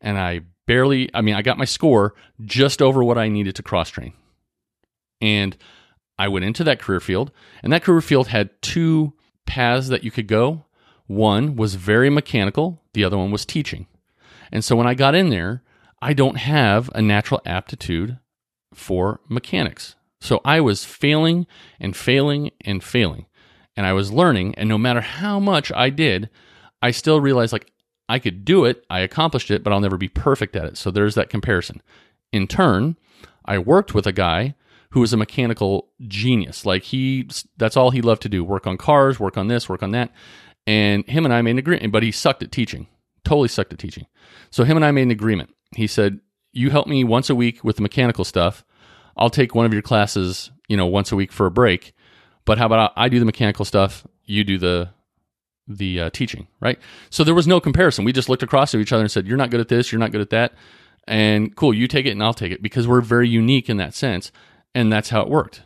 and 0.01 0.19
I 0.19 0.41
barely, 0.67 1.11
I 1.15 1.21
mean, 1.21 1.35
I 1.35 1.43
got 1.43 1.59
my 1.59 1.65
score 1.65 2.15
just 2.45 2.83
over 2.83 3.05
what 3.05 3.19
I 3.19 3.29
needed 3.29 3.55
to 3.57 3.63
cross 3.63 3.91
train. 3.91 4.13
And 5.21 5.57
I 6.19 6.29
went 6.29 6.45
into 6.45 6.65
that 6.65 6.81
career 6.81 7.01
field, 7.01 7.31
and 7.63 7.73
that 7.73 7.85
career 7.85 8.01
field 8.01 8.29
had 8.29 8.51
two 8.63 9.13
paths 9.47 9.89
that 9.89 10.05
you 10.05 10.11
could 10.11 10.29
go. 10.29 10.65
One 11.07 11.57
was 11.57 11.75
very 11.75 12.11
mechanical, 12.11 12.83
the 12.95 13.05
other 13.05 13.19
one 13.19 13.31
was 13.31 13.45
teaching. 13.45 13.87
And 14.51 14.65
so 14.65 14.77
when 14.77 14.87
I 14.87 14.95
got 14.95 15.15
in 15.15 15.31
there, 15.31 15.63
I 16.01 16.13
don't 16.13 16.37
have 16.37 16.91
a 16.95 17.03
natural 17.03 17.41
aptitude 17.47 18.19
for 18.75 19.21
mechanics. 19.29 19.97
So 20.21 20.41
I 20.45 20.61
was 20.61 20.85
failing 20.85 21.47
and 21.81 21.97
failing 21.97 22.51
and 22.61 22.83
failing. 22.83 23.27
And 23.77 23.87
I 23.87 23.93
was 23.93 24.13
learning. 24.13 24.55
And 24.57 24.69
no 24.69 24.79
matter 24.79 25.01
how 25.01 25.41
much 25.41 25.73
I 25.73 25.91
did, 25.91 26.29
I 26.81 26.91
still 26.91 27.21
realized 27.21 27.53
like 27.53 27.73
I 28.09 28.19
could 28.19 28.45
do 28.45 28.65
it, 28.65 28.85
I 28.91 29.01
accomplished 29.01 29.51
it, 29.51 29.65
but 29.65 29.73
I'll 29.73 29.81
never 29.81 29.97
be 29.97 30.09
perfect 30.09 30.55
at 30.57 30.67
it. 30.67 30.77
So 30.77 30.91
there's 30.91 31.15
that 31.15 31.31
comparison. 31.31 31.81
In 32.33 32.47
turn, 32.47 32.97
I 33.45 33.59
worked 33.59 33.95
with 33.95 34.07
a 34.07 34.13
guy 34.13 34.55
who 34.93 35.01
was 35.01 35.13
a 35.13 35.17
mechanical 35.17 35.89
genius. 36.07 36.65
Like 36.67 36.83
he, 36.85 37.29
that's 37.57 37.77
all 37.77 37.91
he 37.91 38.03
loved 38.03 38.23
to 38.23 38.29
do 38.29 38.45
work 38.45 38.67
on 38.67 38.77
cars, 38.77 39.19
work 39.19 39.37
on 39.37 39.49
this, 39.49 39.69
work 39.69 39.83
on 39.83 39.91
that. 39.93 40.13
And 40.67 41.07
him 41.09 41.25
and 41.25 41.35
I 41.35 41.43
made 41.43 41.53
an 41.53 41.59
agreement, 41.59 41.93
but 41.93 42.03
he 42.03 42.13
sucked 42.13 42.43
at 42.43 42.53
teaching, 42.53 42.87
totally 43.25 43.49
sucked 43.49 43.73
at 43.73 43.79
teaching. 43.79 44.07
So 44.51 44.65
him 44.65 44.77
and 44.77 44.85
I 44.85 44.91
made 44.91 45.03
an 45.03 45.11
agreement. 45.11 45.51
He 45.75 45.87
said, 45.87 46.21
You 46.53 46.71
help 46.71 46.87
me 46.87 47.05
once 47.05 47.31
a 47.31 47.35
week 47.35 47.65
with 47.65 47.77
the 47.77 47.83
mechanical 47.83 48.25
stuff. 48.25 48.65
I'll 49.17 49.31
take 49.31 49.55
one 49.55 49.67
of 49.67 49.73
your 49.73 49.83
classes, 49.83 50.51
you 50.69 50.77
know, 50.77 50.87
once 50.87 51.11
a 51.11 51.17
week 51.17 51.33
for 51.33 51.47
a 51.47 51.51
break. 51.51 51.95
But 52.45 52.59
how 52.59 52.67
about 52.67 52.93
I 52.97 53.09
do 53.09 53.19
the 53.19 53.25
mechanical 53.25 53.65
stuff, 53.65 54.07
you 54.25 54.45
do 54.45 54.59
the 54.59 54.91
the 55.69 56.01
uh, 56.01 56.11
teaching, 56.11 56.49
right? 56.61 56.79
So 57.09 57.25
there 57.25 57.35
was 57.35 57.47
no 57.47 57.61
comparison. 57.61 58.05
We 58.05 58.13
just 58.13 58.29
looked 58.29 58.43
across 58.43 58.75
at 58.75 58.81
each 58.81 58.93
other 58.93 59.03
and 59.03 59.11
said, 59.11 59.27
"You're 59.27 59.37
not 59.37 59.51
good 59.51 59.61
at 59.61 59.69
this. 59.69 59.91
You're 59.91 60.01
not 60.01 60.13
good 60.13 60.21
at 60.21 60.31
that." 60.31 60.55
And 61.07 61.55
cool, 61.57 61.75
you 61.75 61.89
take 61.89 62.07
it 62.07 62.11
and 62.11 62.23
I'll 62.23 62.35
take 62.35 62.53
it 62.53 62.63
because 62.63 62.87
we're 62.87 63.01
very 63.01 63.29
unique 63.29 63.69
in 63.69 63.77
that 63.79 63.95
sense, 63.95 64.31
and 64.75 64.93
that's 64.93 65.11
how 65.11 65.23
it 65.23 65.29
worked. 65.29 65.63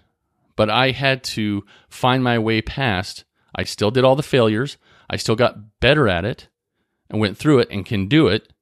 But 0.57 0.71
I 0.71 0.91
had 0.91 1.23
to 1.25 1.65
find 1.89 2.25
my 2.25 2.39
way 2.39 2.63
past. 2.63 3.25
I 3.55 3.65
still 3.65 3.91
did 3.91 4.05
all 4.05 4.17
the 4.17 4.23
failures. 4.23 4.79
I 5.09 5.17
still 5.17 5.37
got 5.37 5.81
better 5.81 6.09
at 6.09 6.25
it 6.25 6.49
and 7.11 7.21
went 7.21 7.37
through 7.37 7.61
it 7.61 7.69
and 7.71 7.87
can 7.87 8.09
do 8.09 8.29
it. 8.29 8.53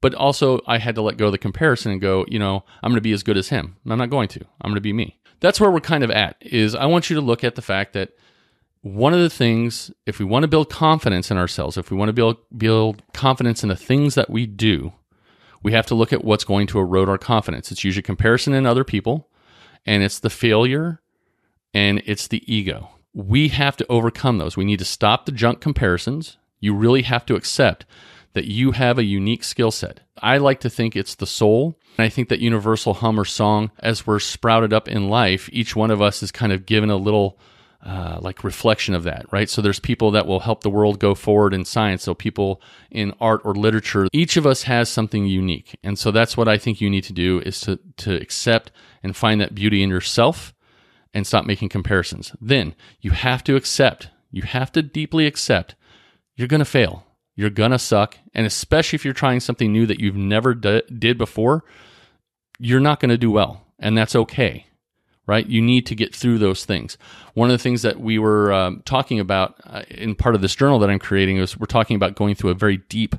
But 0.00 0.14
also, 0.14 0.60
I 0.66 0.78
had 0.78 0.94
to 0.96 1.02
let 1.02 1.16
go 1.16 1.26
of 1.26 1.32
the 1.32 1.38
comparison 1.38 1.90
and 1.90 2.00
go, 2.00 2.26
you 2.28 2.38
know, 2.38 2.64
I'm 2.82 2.90
going 2.90 2.96
to 2.96 3.00
be 3.00 3.12
as 3.12 3.22
good 3.22 3.38
as 3.38 3.48
him. 3.48 3.76
I'm 3.88 3.98
not 3.98 4.10
going 4.10 4.28
to. 4.28 4.40
I'm 4.60 4.70
going 4.70 4.74
to 4.74 4.80
be 4.80 4.92
me. 4.92 5.18
That's 5.40 5.60
where 5.60 5.70
we're 5.70 5.80
kind 5.80 6.04
of 6.04 6.10
at. 6.10 6.36
Is 6.40 6.74
I 6.74 6.86
want 6.86 7.08
you 7.08 7.16
to 7.16 7.22
look 7.22 7.42
at 7.42 7.54
the 7.54 7.62
fact 7.62 7.94
that 7.94 8.10
one 8.82 9.14
of 9.14 9.20
the 9.20 9.30
things, 9.30 9.90
if 10.04 10.18
we 10.18 10.26
want 10.26 10.42
to 10.42 10.48
build 10.48 10.68
confidence 10.68 11.30
in 11.30 11.38
ourselves, 11.38 11.78
if 11.78 11.90
we 11.90 11.96
want 11.96 12.10
to 12.10 12.12
build 12.12 12.36
build 12.56 13.02
confidence 13.14 13.62
in 13.62 13.70
the 13.70 13.76
things 13.76 14.14
that 14.14 14.28
we 14.28 14.44
do, 14.44 14.92
we 15.62 15.72
have 15.72 15.86
to 15.86 15.94
look 15.94 16.12
at 16.12 16.22
what's 16.22 16.44
going 16.44 16.66
to 16.66 16.78
erode 16.78 17.08
our 17.08 17.16
confidence. 17.16 17.72
It's 17.72 17.82
usually 17.82 18.02
comparison 18.02 18.52
in 18.52 18.66
other 18.66 18.84
people, 18.84 19.30
and 19.86 20.02
it's 20.02 20.18
the 20.18 20.30
failure, 20.30 21.00
and 21.72 22.02
it's 22.06 22.28
the 22.28 22.42
ego. 22.52 22.90
We 23.12 23.48
have 23.48 23.76
to 23.78 23.86
overcome 23.88 24.38
those. 24.38 24.56
We 24.56 24.64
need 24.64 24.78
to 24.80 24.84
stop 24.84 25.26
the 25.26 25.32
junk 25.32 25.60
comparisons. 25.60 26.36
You 26.60 26.74
really 26.74 27.02
have 27.02 27.26
to 27.26 27.36
accept 27.36 27.86
that 28.32 28.46
you 28.46 28.72
have 28.72 28.98
a 28.98 29.04
unique 29.04 29.44
skill 29.44 29.70
set. 29.70 30.00
I 30.20 30.38
like 30.38 30.60
to 30.60 30.70
think 30.70 30.96
it's 30.96 31.14
the 31.14 31.26
soul. 31.26 31.78
And 31.96 32.04
I 32.04 32.08
think 32.08 32.28
that 32.28 32.40
universal 32.40 32.94
hum 32.94 33.18
or 33.18 33.24
song, 33.24 33.70
as 33.78 34.06
we're 34.06 34.18
sprouted 34.18 34.72
up 34.72 34.88
in 34.88 35.08
life, 35.08 35.48
each 35.52 35.76
one 35.76 35.90
of 35.90 36.02
us 36.02 36.22
is 36.22 36.32
kind 36.32 36.52
of 36.52 36.66
given 36.66 36.90
a 36.90 36.96
little 36.96 37.38
uh, 37.84 38.18
like 38.22 38.42
reflection 38.42 38.94
of 38.94 39.04
that, 39.04 39.26
right? 39.30 39.50
So 39.50 39.60
there's 39.60 39.78
people 39.78 40.10
that 40.12 40.26
will 40.26 40.40
help 40.40 40.62
the 40.62 40.70
world 40.70 40.98
go 40.98 41.14
forward 41.14 41.52
in 41.52 41.66
science. 41.66 42.02
So 42.02 42.14
people 42.14 42.62
in 42.90 43.12
art 43.20 43.42
or 43.44 43.54
literature, 43.54 44.08
each 44.12 44.38
of 44.38 44.46
us 44.46 44.62
has 44.62 44.88
something 44.88 45.26
unique, 45.26 45.78
and 45.82 45.98
so 45.98 46.10
that's 46.10 46.36
what 46.36 46.48
I 46.48 46.56
think 46.56 46.80
you 46.80 46.88
need 46.88 47.04
to 47.04 47.12
do 47.12 47.40
is 47.40 47.60
to 47.60 47.78
to 47.98 48.14
accept 48.14 48.72
and 49.02 49.14
find 49.14 49.40
that 49.40 49.54
beauty 49.54 49.82
in 49.82 49.90
yourself, 49.90 50.54
and 51.12 51.26
stop 51.26 51.44
making 51.44 51.68
comparisons. 51.68 52.32
Then 52.40 52.74
you 53.00 53.10
have 53.10 53.44
to 53.44 53.56
accept, 53.56 54.08
you 54.30 54.42
have 54.42 54.72
to 54.72 54.82
deeply 54.82 55.26
accept, 55.26 55.74
you're 56.36 56.48
gonna 56.48 56.64
fail, 56.64 57.04
you're 57.36 57.50
gonna 57.50 57.78
suck, 57.78 58.16
and 58.32 58.46
especially 58.46 58.96
if 58.96 59.04
you're 59.04 59.12
trying 59.12 59.40
something 59.40 59.70
new 59.70 59.84
that 59.86 60.00
you've 60.00 60.16
never 60.16 60.54
d- 60.54 60.82
did 60.98 61.18
before, 61.18 61.64
you're 62.58 62.80
not 62.80 62.98
gonna 62.98 63.18
do 63.18 63.30
well, 63.30 63.66
and 63.78 63.96
that's 63.96 64.16
okay 64.16 64.66
right? 65.26 65.46
You 65.46 65.62
need 65.62 65.86
to 65.86 65.94
get 65.94 66.14
through 66.14 66.38
those 66.38 66.64
things. 66.64 66.98
One 67.34 67.50
of 67.50 67.54
the 67.54 67.62
things 67.62 67.82
that 67.82 68.00
we 68.00 68.18
were 68.18 68.52
um, 68.52 68.82
talking 68.84 69.20
about 69.20 69.54
uh, 69.64 69.82
in 69.90 70.14
part 70.14 70.34
of 70.34 70.40
this 70.40 70.54
journal 70.54 70.78
that 70.80 70.90
I'm 70.90 70.98
creating 70.98 71.38
is 71.38 71.58
we're 71.58 71.66
talking 71.66 71.96
about 71.96 72.14
going 72.14 72.34
through 72.34 72.50
a 72.50 72.54
very 72.54 72.76
deep, 72.76 73.16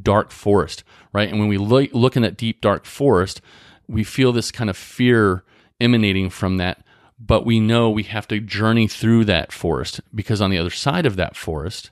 dark 0.00 0.30
forest, 0.30 0.84
right? 1.12 1.28
And 1.28 1.38
when 1.38 1.48
we 1.48 1.58
look, 1.58 1.90
look 1.92 2.16
in 2.16 2.22
that 2.22 2.36
deep, 2.36 2.60
dark 2.60 2.84
forest, 2.84 3.40
we 3.88 4.04
feel 4.04 4.32
this 4.32 4.52
kind 4.52 4.70
of 4.70 4.76
fear 4.76 5.44
emanating 5.80 6.30
from 6.30 6.58
that. 6.58 6.84
But 7.18 7.44
we 7.44 7.58
know 7.58 7.90
we 7.90 8.04
have 8.04 8.28
to 8.28 8.38
journey 8.38 8.86
through 8.86 9.24
that 9.24 9.50
forest 9.52 10.00
because 10.14 10.40
on 10.40 10.50
the 10.50 10.58
other 10.58 10.70
side 10.70 11.06
of 11.06 11.16
that 11.16 11.36
forest, 11.36 11.90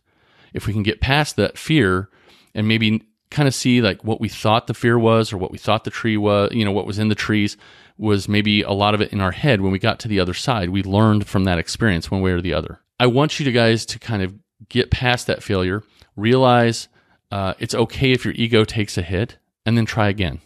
if 0.54 0.66
we 0.66 0.72
can 0.72 0.84
get 0.84 1.00
past 1.00 1.34
that 1.36 1.58
fear 1.58 2.08
and 2.54 2.68
maybe 2.68 3.02
kind 3.30 3.48
of 3.48 3.54
see 3.54 3.80
like 3.80 4.04
what 4.04 4.20
we 4.20 4.28
thought 4.28 4.66
the 4.66 4.74
fear 4.74 4.98
was 4.98 5.32
or 5.32 5.38
what 5.38 5.50
we 5.50 5.58
thought 5.58 5.84
the 5.84 5.90
tree 5.90 6.16
was, 6.16 6.52
you 6.52 6.64
know, 6.64 6.72
what 6.72 6.86
was 6.86 6.98
in 6.98 7.08
the 7.08 7.14
trees 7.14 7.56
was 7.98 8.28
maybe 8.28 8.62
a 8.62 8.72
lot 8.72 8.94
of 8.94 9.00
it 9.00 9.12
in 9.12 9.20
our 9.20 9.32
head. 9.32 9.60
When 9.60 9.72
we 9.72 9.78
got 9.78 9.98
to 10.00 10.08
the 10.08 10.20
other 10.20 10.34
side, 10.34 10.70
we 10.70 10.82
learned 10.82 11.26
from 11.26 11.44
that 11.44 11.58
experience 11.58 12.10
one 12.10 12.20
way 12.20 12.32
or 12.32 12.40
the 12.40 12.54
other. 12.54 12.80
I 13.00 13.06
want 13.06 13.38
you 13.38 13.44
to 13.44 13.52
guys 13.52 13.86
to 13.86 13.98
kind 13.98 14.22
of 14.22 14.34
get 14.68 14.90
past 14.90 15.26
that 15.26 15.42
failure, 15.42 15.82
realize 16.14 16.88
uh, 17.30 17.54
it's 17.58 17.74
okay 17.74 18.12
if 18.12 18.24
your 18.24 18.34
ego 18.34 18.64
takes 18.64 18.96
a 18.96 19.02
hit, 19.02 19.36
and 19.64 19.76
then 19.76 19.84
try 19.84 20.08
again. 20.08 20.40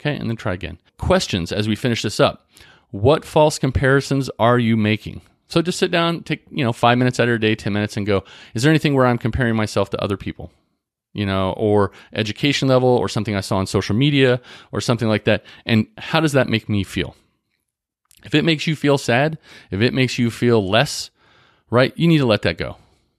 Okay, 0.00 0.16
and 0.16 0.28
then 0.28 0.36
try 0.36 0.54
again. 0.54 0.78
Questions 0.96 1.52
as 1.52 1.68
we 1.68 1.76
finish 1.76 2.02
this 2.02 2.20
up. 2.20 2.48
What 2.90 3.24
false 3.24 3.58
comparisons 3.58 4.30
are 4.38 4.58
you 4.58 4.76
making? 4.76 5.20
So 5.48 5.62
just 5.62 5.78
sit 5.78 5.90
down, 5.90 6.22
take, 6.22 6.44
you 6.50 6.64
know, 6.64 6.72
five 6.72 6.98
minutes 6.98 7.18
out 7.18 7.24
of 7.24 7.28
your 7.28 7.38
day, 7.38 7.54
10 7.54 7.72
minutes, 7.72 7.96
and 7.96 8.06
go, 8.06 8.24
is 8.54 8.62
there 8.62 8.70
anything 8.70 8.94
where 8.94 9.06
I'm 9.06 9.18
comparing 9.18 9.56
myself 9.56 9.90
to 9.90 10.02
other 10.02 10.16
people? 10.16 10.52
You 11.12 11.26
know, 11.26 11.52
or 11.56 11.90
education 12.12 12.68
level 12.68 12.88
or 12.88 13.08
something 13.08 13.34
I 13.34 13.40
saw 13.40 13.56
on 13.58 13.66
social 13.66 13.96
media 13.96 14.40
or 14.72 14.80
something 14.80 15.08
like 15.08 15.24
that. 15.24 15.44
And 15.66 15.86
how 15.98 16.20
does 16.20 16.32
that 16.32 16.48
make 16.48 16.68
me 16.68 16.84
feel? 16.84 17.16
If 18.24 18.34
it 18.34 18.44
makes 18.44 18.66
you 18.66 18.74
feel 18.76 18.98
sad, 18.98 19.38
if 19.70 19.80
it 19.80 19.94
makes 19.94 20.18
you 20.18 20.30
feel 20.30 20.66
less, 20.68 21.10
right, 21.70 21.92
you 21.96 22.08
need 22.08 22.18
to 22.18 22.26
let 22.26 22.42
that 22.42 22.58
go. 22.58 22.76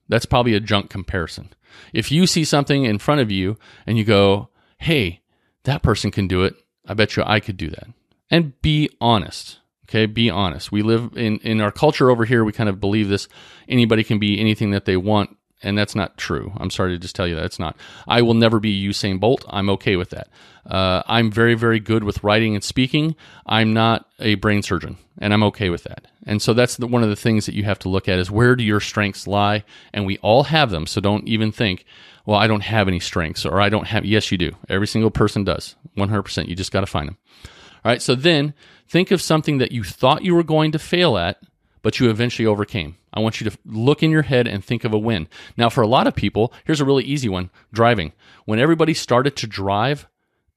That's 0.08 0.26
probably 0.26 0.54
a 0.54 0.60
junk 0.60 0.90
comparison. 0.90 1.50
If 1.92 2.10
you 2.10 2.26
see 2.26 2.44
something 2.44 2.84
in 2.84 2.98
front 2.98 3.20
of 3.20 3.30
you 3.30 3.56
and 3.86 3.96
you 3.96 4.04
go, 4.04 4.48
hey, 4.78 5.20
that 5.64 5.82
person 5.82 6.10
can 6.10 6.26
do 6.26 6.42
it, 6.42 6.54
I 6.86 6.94
bet 6.94 7.16
you 7.16 7.22
I 7.24 7.40
could 7.40 7.56
do 7.56 7.70
that. 7.70 7.88
And 8.30 8.60
be 8.62 8.90
honest. 9.00 9.58
Okay, 9.88 10.06
be 10.06 10.30
honest. 10.30 10.70
We 10.70 10.82
live 10.82 11.16
in, 11.16 11.38
in 11.38 11.60
our 11.60 11.72
culture 11.72 12.10
over 12.10 12.24
here, 12.24 12.44
we 12.44 12.52
kind 12.52 12.68
of 12.68 12.80
believe 12.80 13.08
this 13.08 13.26
anybody 13.68 14.04
can 14.04 14.20
be 14.20 14.38
anything 14.38 14.70
that 14.70 14.84
they 14.84 14.96
want 14.96 15.36
and 15.62 15.76
that's 15.76 15.94
not 15.94 16.16
true. 16.16 16.52
I'm 16.56 16.70
sorry 16.70 16.92
to 16.92 16.98
just 16.98 17.14
tell 17.14 17.26
you 17.26 17.34
that 17.34 17.44
it's 17.44 17.58
not. 17.58 17.76
I 18.08 18.22
will 18.22 18.34
never 18.34 18.60
be 18.60 18.88
Usain 18.88 19.20
Bolt. 19.20 19.44
I'm 19.48 19.68
okay 19.70 19.96
with 19.96 20.10
that. 20.10 20.28
Uh, 20.66 21.02
I'm 21.06 21.30
very, 21.30 21.54
very 21.54 21.80
good 21.80 22.04
with 22.04 22.22
writing 22.22 22.54
and 22.54 22.62
speaking. 22.62 23.16
I'm 23.46 23.72
not 23.72 24.06
a 24.18 24.36
brain 24.36 24.62
surgeon, 24.62 24.96
and 25.18 25.32
I'm 25.32 25.42
okay 25.44 25.70
with 25.70 25.84
that. 25.84 26.06
And 26.26 26.40
so 26.40 26.54
that's 26.54 26.76
the, 26.76 26.86
one 26.86 27.02
of 27.02 27.08
the 27.08 27.16
things 27.16 27.46
that 27.46 27.54
you 27.54 27.64
have 27.64 27.78
to 27.80 27.88
look 27.88 28.08
at 28.08 28.18
is 28.18 28.30
where 28.30 28.56
do 28.56 28.64
your 28.64 28.80
strengths 28.80 29.26
lie? 29.26 29.64
And 29.92 30.06
we 30.06 30.18
all 30.18 30.44
have 30.44 30.70
them. 30.70 30.86
So 30.86 31.00
don't 31.00 31.26
even 31.26 31.50
think, 31.52 31.84
well, 32.26 32.38
I 32.38 32.46
don't 32.46 32.62
have 32.62 32.88
any 32.88 33.00
strengths, 33.00 33.44
or 33.44 33.60
I 33.60 33.68
don't 33.68 33.86
have. 33.86 34.04
Yes, 34.04 34.30
you 34.30 34.38
do. 34.38 34.52
Every 34.68 34.86
single 34.86 35.10
person 35.10 35.44
does. 35.44 35.76
100%. 35.96 36.48
You 36.48 36.54
just 36.54 36.72
got 36.72 36.80
to 36.80 36.86
find 36.86 37.08
them. 37.08 37.18
All 37.84 37.90
right. 37.90 38.02
So 38.02 38.14
then 38.14 38.54
think 38.88 39.10
of 39.10 39.22
something 39.22 39.58
that 39.58 39.72
you 39.72 39.82
thought 39.82 40.24
you 40.24 40.34
were 40.34 40.42
going 40.42 40.72
to 40.72 40.78
fail 40.78 41.16
at, 41.16 41.38
but 41.82 41.98
you 41.98 42.10
eventually 42.10 42.46
overcame. 42.46 42.96
I 43.12 43.20
want 43.20 43.40
you 43.40 43.50
to 43.50 43.58
look 43.64 44.02
in 44.02 44.10
your 44.10 44.22
head 44.22 44.46
and 44.46 44.64
think 44.64 44.84
of 44.84 44.92
a 44.92 44.98
win. 44.98 45.28
Now, 45.56 45.68
for 45.68 45.82
a 45.82 45.86
lot 45.86 46.06
of 46.06 46.14
people, 46.14 46.52
here's 46.64 46.80
a 46.80 46.84
really 46.84 47.04
easy 47.04 47.28
one 47.28 47.50
driving. 47.72 48.12
When 48.44 48.58
everybody 48.58 48.94
started 48.94 49.36
to 49.36 49.46
drive, 49.46 50.06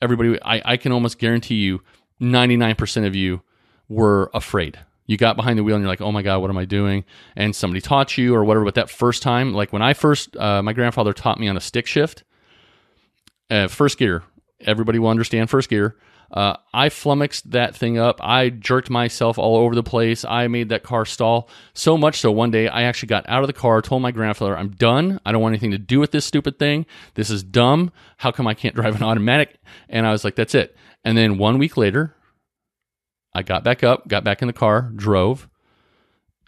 everybody, 0.01 0.41
I, 0.43 0.61
I 0.73 0.77
can 0.77 0.91
almost 0.91 1.17
guarantee 1.17 1.55
you 1.55 1.81
99% 2.21 3.07
of 3.07 3.15
you 3.15 3.41
were 3.89 4.29
afraid. 4.33 4.79
You 5.05 5.17
got 5.17 5.35
behind 5.35 5.59
the 5.59 5.63
wheel 5.63 5.75
and 5.75 5.83
you're 5.83 5.91
like, 5.91 6.01
oh 6.01 6.11
my 6.11 6.21
God, 6.21 6.39
what 6.39 6.49
am 6.49 6.57
I 6.57 6.65
doing? 6.65 7.03
And 7.35 7.55
somebody 7.55 7.81
taught 7.81 8.17
you 8.17 8.33
or 8.33 8.43
whatever. 8.45 8.65
But 8.65 8.75
that 8.75 8.89
first 8.89 9.21
time, 9.21 9.53
like 9.53 9.73
when 9.73 9.81
I 9.81 9.93
first, 9.93 10.37
uh, 10.37 10.61
my 10.63 10.73
grandfather 10.73 11.13
taught 11.13 11.39
me 11.39 11.47
on 11.47 11.57
a 11.57 11.61
stick 11.61 11.87
shift, 11.87 12.23
uh, 13.49 13.67
first 13.67 13.97
gear, 13.97 14.23
everybody 14.61 14.99
will 14.99 15.09
understand 15.09 15.49
first 15.49 15.69
gear. 15.69 15.97
Uh, 16.33 16.57
I 16.73 16.89
flummoxed 16.89 17.51
that 17.51 17.75
thing 17.75 17.99
up. 17.99 18.19
I 18.19 18.49
jerked 18.49 18.89
myself 18.89 19.37
all 19.37 19.55
over 19.55 19.75
the 19.75 19.83
place. 19.83 20.25
I 20.25 20.47
made 20.47 20.69
that 20.69 20.81
car 20.81 21.05
stall 21.05 21.47
so 21.75 21.95
much 21.95 22.19
so 22.19 22.31
one 22.31 22.49
day 22.49 22.67
I 22.67 22.83
actually 22.83 23.07
got 23.07 23.29
out 23.29 23.43
of 23.43 23.47
the 23.47 23.53
car, 23.53 23.83
told 23.83 24.01
my 24.01 24.09
grandfather, 24.09 24.57
I'm 24.57 24.71
done. 24.71 25.19
I 25.27 25.31
don't 25.31 25.43
want 25.43 25.53
anything 25.53 25.71
to 25.71 25.77
do 25.77 25.99
with 25.99 26.11
this 26.11 26.25
stupid 26.25 26.57
thing. 26.57 26.87
This 27.13 27.29
is 27.29 27.43
dumb. 27.43 27.91
How 28.17 28.31
come 28.31 28.47
I 28.47 28.55
can't 28.55 28.73
drive 28.75 28.95
an 28.95 29.03
automatic? 29.03 29.59
And 29.89 30.07
I 30.07 30.11
was 30.11 30.23
like, 30.23 30.35
that's 30.35 30.55
it. 30.55 30.75
And 31.05 31.15
then 31.15 31.37
one 31.37 31.59
week 31.59 31.77
later, 31.77 32.15
I 33.35 33.43
got 33.43 33.63
back 33.63 33.83
up, 33.83 34.07
got 34.07 34.23
back 34.23 34.41
in 34.41 34.47
the 34.47 34.53
car, 34.53 34.91
drove, 34.95 35.47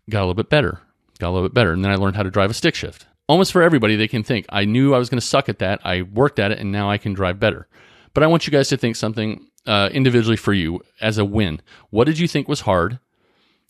got 0.09 0.19
a 0.19 0.25
little 0.25 0.33
bit 0.33 0.49
better, 0.49 0.81
got 1.19 1.29
a 1.29 1.31
little 1.31 1.47
bit 1.47 1.53
better. 1.53 1.73
And 1.73 1.85
then 1.85 1.91
I 1.91 1.95
learned 1.95 2.15
how 2.15 2.23
to 2.23 2.31
drive 2.31 2.49
a 2.49 2.55
stick 2.55 2.73
shift. 2.73 3.05
Almost 3.27 3.51
for 3.51 3.61
everybody, 3.61 3.95
they 3.95 4.07
can 4.07 4.23
think, 4.23 4.47
I 4.49 4.65
knew 4.65 4.95
I 4.95 4.99
was 4.99 5.09
going 5.09 5.19
to 5.19 5.25
suck 5.25 5.47
at 5.47 5.59
that. 5.59 5.79
I 5.83 6.01
worked 6.01 6.39
at 6.39 6.51
it 6.51 6.59
and 6.59 6.71
now 6.71 6.89
I 6.89 6.97
can 6.97 7.13
drive 7.13 7.39
better. 7.39 7.67
But 8.15 8.23
I 8.23 8.27
want 8.27 8.47
you 8.47 8.51
guys 8.51 8.69
to 8.69 8.77
think 8.77 8.95
something 8.95 9.47
uh, 9.65 9.89
individually 9.91 10.37
for 10.37 10.53
you 10.53 10.81
as 11.01 11.17
a 11.17 11.25
win. 11.25 11.61
What 11.89 12.05
did 12.05 12.19
you 12.19 12.27
think 12.27 12.47
was 12.47 12.61
hard? 12.61 12.99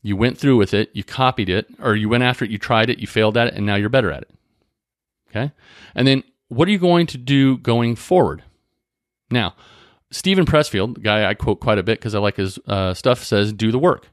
You 0.01 0.15
went 0.15 0.37
through 0.37 0.57
with 0.57 0.73
it, 0.73 0.89
you 0.93 1.03
copied 1.03 1.49
it, 1.49 1.67
or 1.79 1.95
you 1.95 2.09
went 2.09 2.23
after 2.23 2.45
it, 2.45 2.51
you 2.51 2.57
tried 2.57 2.89
it, 2.89 2.99
you 2.99 3.07
failed 3.07 3.37
at 3.37 3.47
it, 3.47 3.53
and 3.55 3.65
now 3.65 3.75
you're 3.75 3.89
better 3.89 4.11
at 4.11 4.23
it. 4.23 4.29
Okay? 5.29 5.51
And 5.95 6.07
then 6.07 6.23
what 6.47 6.67
are 6.67 6.71
you 6.71 6.77
going 6.77 7.07
to 7.07 7.17
do 7.17 7.57
going 7.57 7.95
forward? 7.95 8.43
Now, 9.31 9.55
Steven 10.11 10.45
Pressfield, 10.45 10.95
the 10.95 11.01
guy 11.01 11.27
I 11.27 11.33
quote 11.33 11.59
quite 11.59 11.79
a 11.79 11.83
bit 11.83 11.99
because 11.99 12.13
I 12.13 12.19
like 12.19 12.37
his 12.37 12.59
uh, 12.67 12.93
stuff, 12.93 13.23
says, 13.23 13.51
do 13.51 13.71
the 13.71 13.79
work, 13.79 14.09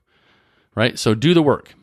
right? 0.74 0.98
So 0.98 1.14
do 1.14 1.34
the 1.34 1.42
work. 1.42 1.74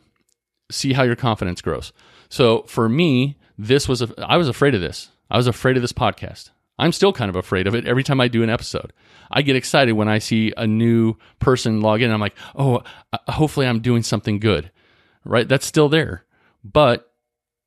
See 0.70 0.92
how 0.92 1.04
your 1.04 1.16
confidence 1.16 1.62
grows. 1.62 1.92
So 2.28 2.62
for 2.62 2.88
me, 2.88 3.36
this 3.56 3.88
was, 3.88 4.02
a, 4.02 4.12
I 4.18 4.36
was 4.36 4.48
afraid 4.48 4.74
of 4.74 4.80
this. 4.80 5.10
I 5.30 5.36
was 5.36 5.46
afraid 5.46 5.76
of 5.76 5.82
this 5.82 5.92
podcast. 5.92 6.50
I'm 6.80 6.92
still 6.92 7.12
kind 7.12 7.28
of 7.28 7.36
afraid 7.36 7.66
of 7.66 7.74
it 7.74 7.86
every 7.86 8.02
time 8.02 8.20
I 8.20 8.28
do 8.28 8.42
an 8.42 8.50
episode. 8.50 8.92
I 9.30 9.42
get 9.42 9.54
excited 9.54 9.92
when 9.92 10.08
I 10.08 10.18
see 10.18 10.52
a 10.56 10.66
new 10.66 11.14
person 11.38 11.82
log 11.82 12.00
in. 12.00 12.10
I'm 12.10 12.20
like, 12.20 12.36
oh, 12.56 12.82
uh, 13.12 13.18
hopefully 13.32 13.66
I'm 13.66 13.80
doing 13.80 14.02
something 14.02 14.40
good, 14.40 14.70
right? 15.24 15.46
That's 15.46 15.66
still 15.66 15.90
there. 15.90 16.24
But 16.64 17.12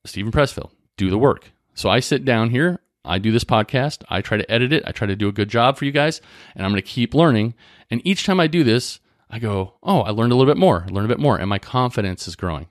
Steven 0.06 0.32
Pressfield, 0.32 0.72
do 0.98 1.10
the 1.10 1.18
work. 1.18 1.52
So 1.76 1.90
I 1.90 2.00
sit 2.00 2.26
down 2.26 2.50
here, 2.50 2.80
I 3.06 3.20
do 3.20 3.32
this 3.32 3.44
podcast, 3.44 4.04
I 4.10 4.22
try 4.22 4.38
to 4.38 4.52
edit 4.52 4.74
it, 4.74 4.84
I 4.86 4.92
try 4.92 5.08
to 5.08 5.16
do 5.16 5.28
a 5.28 5.34
good 5.34 5.50
job 5.50 5.78
for 5.78 5.86
you 5.86 5.92
guys, 5.92 6.20
and 6.56 6.66
I'm 6.66 6.72
going 6.72 6.82
to 6.82 6.88
keep 6.88 7.14
learning. 7.14 7.54
And 7.92 8.02
each 8.06 8.26
time 8.26 8.40
I 8.40 8.48
do 8.48 8.64
this, 8.64 9.00
I 9.30 9.40
go, 9.40 9.76
oh, 9.84 10.02
I 10.02 10.10
learned 10.10 10.32
a 10.32 10.36
little 10.36 10.52
bit 10.52 10.60
more, 10.60 10.86
learned 10.90 11.06
a 11.06 11.16
bit 11.16 11.20
more, 11.20 11.38
and 11.38 11.50
my 11.50 11.60
confidence 11.60 12.28
is 12.28 12.36
growing. 12.36 12.68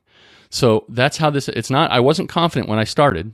So 0.51 0.85
that's 0.89 1.17
how 1.17 1.31
this, 1.31 1.49
it's 1.49 1.71
not, 1.71 1.91
I 1.91 2.01
wasn't 2.01 2.29
confident 2.29 2.69
when 2.69 2.79
I 2.79 2.85
started. 2.85 3.33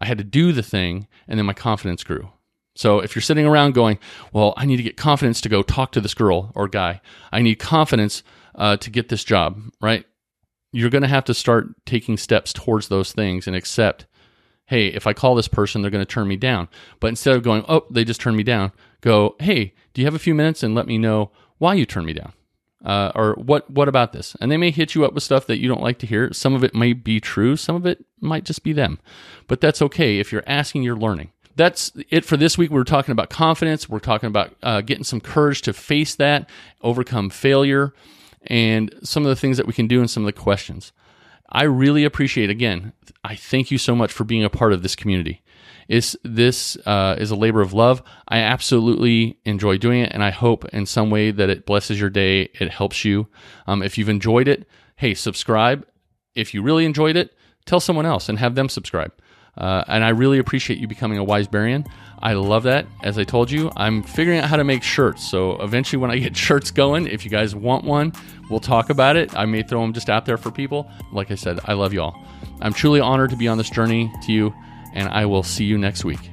I 0.00 0.06
had 0.06 0.18
to 0.18 0.24
do 0.24 0.52
the 0.52 0.62
thing, 0.62 1.06
and 1.28 1.38
then 1.38 1.46
my 1.46 1.52
confidence 1.52 2.02
grew. 2.02 2.30
So 2.74 3.00
if 3.00 3.14
you're 3.14 3.22
sitting 3.22 3.46
around 3.46 3.74
going, 3.74 3.98
well, 4.32 4.54
I 4.56 4.64
need 4.64 4.78
to 4.78 4.82
get 4.82 4.96
confidence 4.96 5.40
to 5.42 5.48
go 5.48 5.62
talk 5.62 5.92
to 5.92 6.00
this 6.00 6.14
girl 6.14 6.50
or 6.54 6.68
guy, 6.68 7.00
I 7.30 7.42
need 7.42 7.56
confidence 7.56 8.22
uh, 8.54 8.76
to 8.78 8.90
get 8.90 9.08
this 9.08 9.24
job, 9.24 9.60
right? 9.80 10.06
You're 10.72 10.90
going 10.90 11.02
to 11.02 11.08
have 11.08 11.24
to 11.24 11.34
start 11.34 11.68
taking 11.84 12.16
steps 12.16 12.52
towards 12.52 12.88
those 12.88 13.12
things 13.12 13.46
and 13.46 13.54
accept 13.54 14.06
hey, 14.70 14.86
if 14.86 15.04
I 15.04 15.12
call 15.12 15.34
this 15.34 15.48
person, 15.48 15.82
they're 15.82 15.90
going 15.90 16.06
to 16.06 16.10
turn 16.10 16.28
me 16.28 16.36
down. 16.36 16.68
But 17.00 17.08
instead 17.08 17.34
of 17.34 17.42
going, 17.42 17.64
oh, 17.68 17.86
they 17.90 18.04
just 18.04 18.20
turned 18.20 18.36
me 18.36 18.44
down, 18.44 18.70
go, 19.00 19.34
hey, 19.40 19.74
do 19.92 20.00
you 20.00 20.06
have 20.06 20.14
a 20.14 20.20
few 20.20 20.32
minutes 20.32 20.62
and 20.62 20.76
let 20.76 20.86
me 20.86 20.96
know 20.96 21.32
why 21.58 21.74
you 21.74 21.84
turned 21.84 22.06
me 22.06 22.12
down? 22.12 22.32
Uh, 22.84 23.12
or 23.14 23.34
what 23.34 23.68
what 23.70 23.88
about 23.88 24.12
this? 24.12 24.36
And 24.40 24.50
they 24.50 24.56
may 24.56 24.70
hit 24.70 24.94
you 24.94 25.04
up 25.04 25.12
with 25.12 25.22
stuff 25.22 25.46
that 25.46 25.58
you 25.58 25.68
don't 25.68 25.82
like 25.82 25.98
to 25.98 26.06
hear. 26.06 26.32
Some 26.32 26.54
of 26.54 26.64
it 26.64 26.74
might 26.74 27.04
be 27.04 27.20
true, 27.20 27.56
some 27.56 27.76
of 27.76 27.84
it 27.84 28.04
might 28.20 28.44
just 28.44 28.62
be 28.62 28.72
them. 28.72 28.98
But 29.48 29.60
that's 29.60 29.82
okay. 29.82 30.18
If 30.18 30.32
you're 30.32 30.44
asking, 30.46 30.82
you're 30.82 30.96
learning. 30.96 31.30
That's 31.56 31.92
it 32.08 32.24
for 32.24 32.38
this 32.38 32.56
week. 32.56 32.70
We 32.70 32.80
are 32.80 32.84
talking 32.84 33.12
about 33.12 33.28
confidence. 33.28 33.88
We're 33.88 33.98
talking 33.98 34.28
about 34.28 34.54
uh, 34.62 34.80
getting 34.80 35.04
some 35.04 35.20
courage 35.20 35.60
to 35.62 35.74
face 35.74 36.14
that, 36.14 36.48
overcome 36.80 37.28
failure, 37.28 37.92
and 38.46 38.94
some 39.02 39.24
of 39.24 39.28
the 39.28 39.36
things 39.36 39.58
that 39.58 39.66
we 39.66 39.74
can 39.74 39.86
do 39.86 40.00
and 40.00 40.08
some 40.08 40.22
of 40.22 40.26
the 40.26 40.40
questions. 40.40 40.92
I 41.52 41.64
really 41.64 42.04
appreciate 42.04 42.50
again. 42.50 42.92
I 43.24 43.34
thank 43.34 43.70
you 43.70 43.78
so 43.78 43.94
much 43.94 44.12
for 44.12 44.24
being 44.24 44.44
a 44.44 44.50
part 44.50 44.72
of 44.72 44.82
this 44.82 44.96
community. 44.96 45.42
Is 45.88 46.16
this 46.22 46.76
uh, 46.86 47.16
is 47.18 47.32
a 47.32 47.36
labor 47.36 47.60
of 47.60 47.72
love. 47.72 48.02
I 48.28 48.38
absolutely 48.38 49.38
enjoy 49.44 49.76
doing 49.76 50.02
it, 50.02 50.12
and 50.12 50.22
I 50.22 50.30
hope 50.30 50.64
in 50.66 50.86
some 50.86 51.10
way 51.10 51.32
that 51.32 51.50
it 51.50 51.66
blesses 51.66 51.98
your 51.98 52.10
day. 52.10 52.42
It 52.60 52.70
helps 52.70 53.04
you. 53.04 53.26
Um, 53.66 53.82
if 53.82 53.98
you've 53.98 54.08
enjoyed 54.08 54.46
it, 54.46 54.68
hey, 54.96 55.14
subscribe. 55.14 55.84
If 56.36 56.54
you 56.54 56.62
really 56.62 56.84
enjoyed 56.84 57.16
it, 57.16 57.34
tell 57.66 57.80
someone 57.80 58.06
else 58.06 58.28
and 58.28 58.38
have 58.38 58.54
them 58.54 58.68
subscribe. 58.68 59.12
Uh, 59.60 59.84
and 59.88 60.02
I 60.02 60.08
really 60.08 60.38
appreciate 60.38 60.78
you 60.78 60.88
becoming 60.88 61.18
a 61.18 61.24
Wisebarian. 61.24 61.86
I 62.22 62.32
love 62.32 62.64
that. 62.64 62.86
As 63.02 63.18
I 63.18 63.24
told 63.24 63.50
you, 63.50 63.70
I'm 63.76 64.02
figuring 64.02 64.40
out 64.40 64.48
how 64.48 64.56
to 64.56 64.64
make 64.64 64.82
shirts. 64.82 65.22
So 65.28 65.60
eventually, 65.62 66.00
when 66.00 66.10
I 66.10 66.18
get 66.18 66.36
shirts 66.48 66.70
going, 66.70 67.06
if 67.06 67.24
you 67.24 67.30
guys 67.30 67.54
want 67.54 67.84
one, 67.84 68.12
we'll 68.48 68.60
talk 68.60 68.90
about 68.90 69.16
it. 69.16 69.36
I 69.36 69.44
may 69.46 69.62
throw 69.62 69.82
them 69.82 69.92
just 69.92 70.08
out 70.10 70.26
there 70.26 70.38
for 70.38 70.50
people. 70.50 70.90
Like 71.12 71.30
I 71.30 71.34
said, 71.34 71.60
I 71.64 71.74
love 71.74 71.92
you 71.92 72.02
all. 72.02 72.20
I'm 72.62 72.72
truly 72.72 73.00
honored 73.00 73.30
to 73.30 73.36
be 73.36 73.48
on 73.48 73.58
this 73.58 73.70
journey 73.70 74.12
to 74.24 74.32
you, 74.32 74.54
and 74.94 75.08
I 75.08 75.26
will 75.26 75.42
see 75.42 75.64
you 75.64 75.78
next 75.78 76.04
week. 76.04 76.30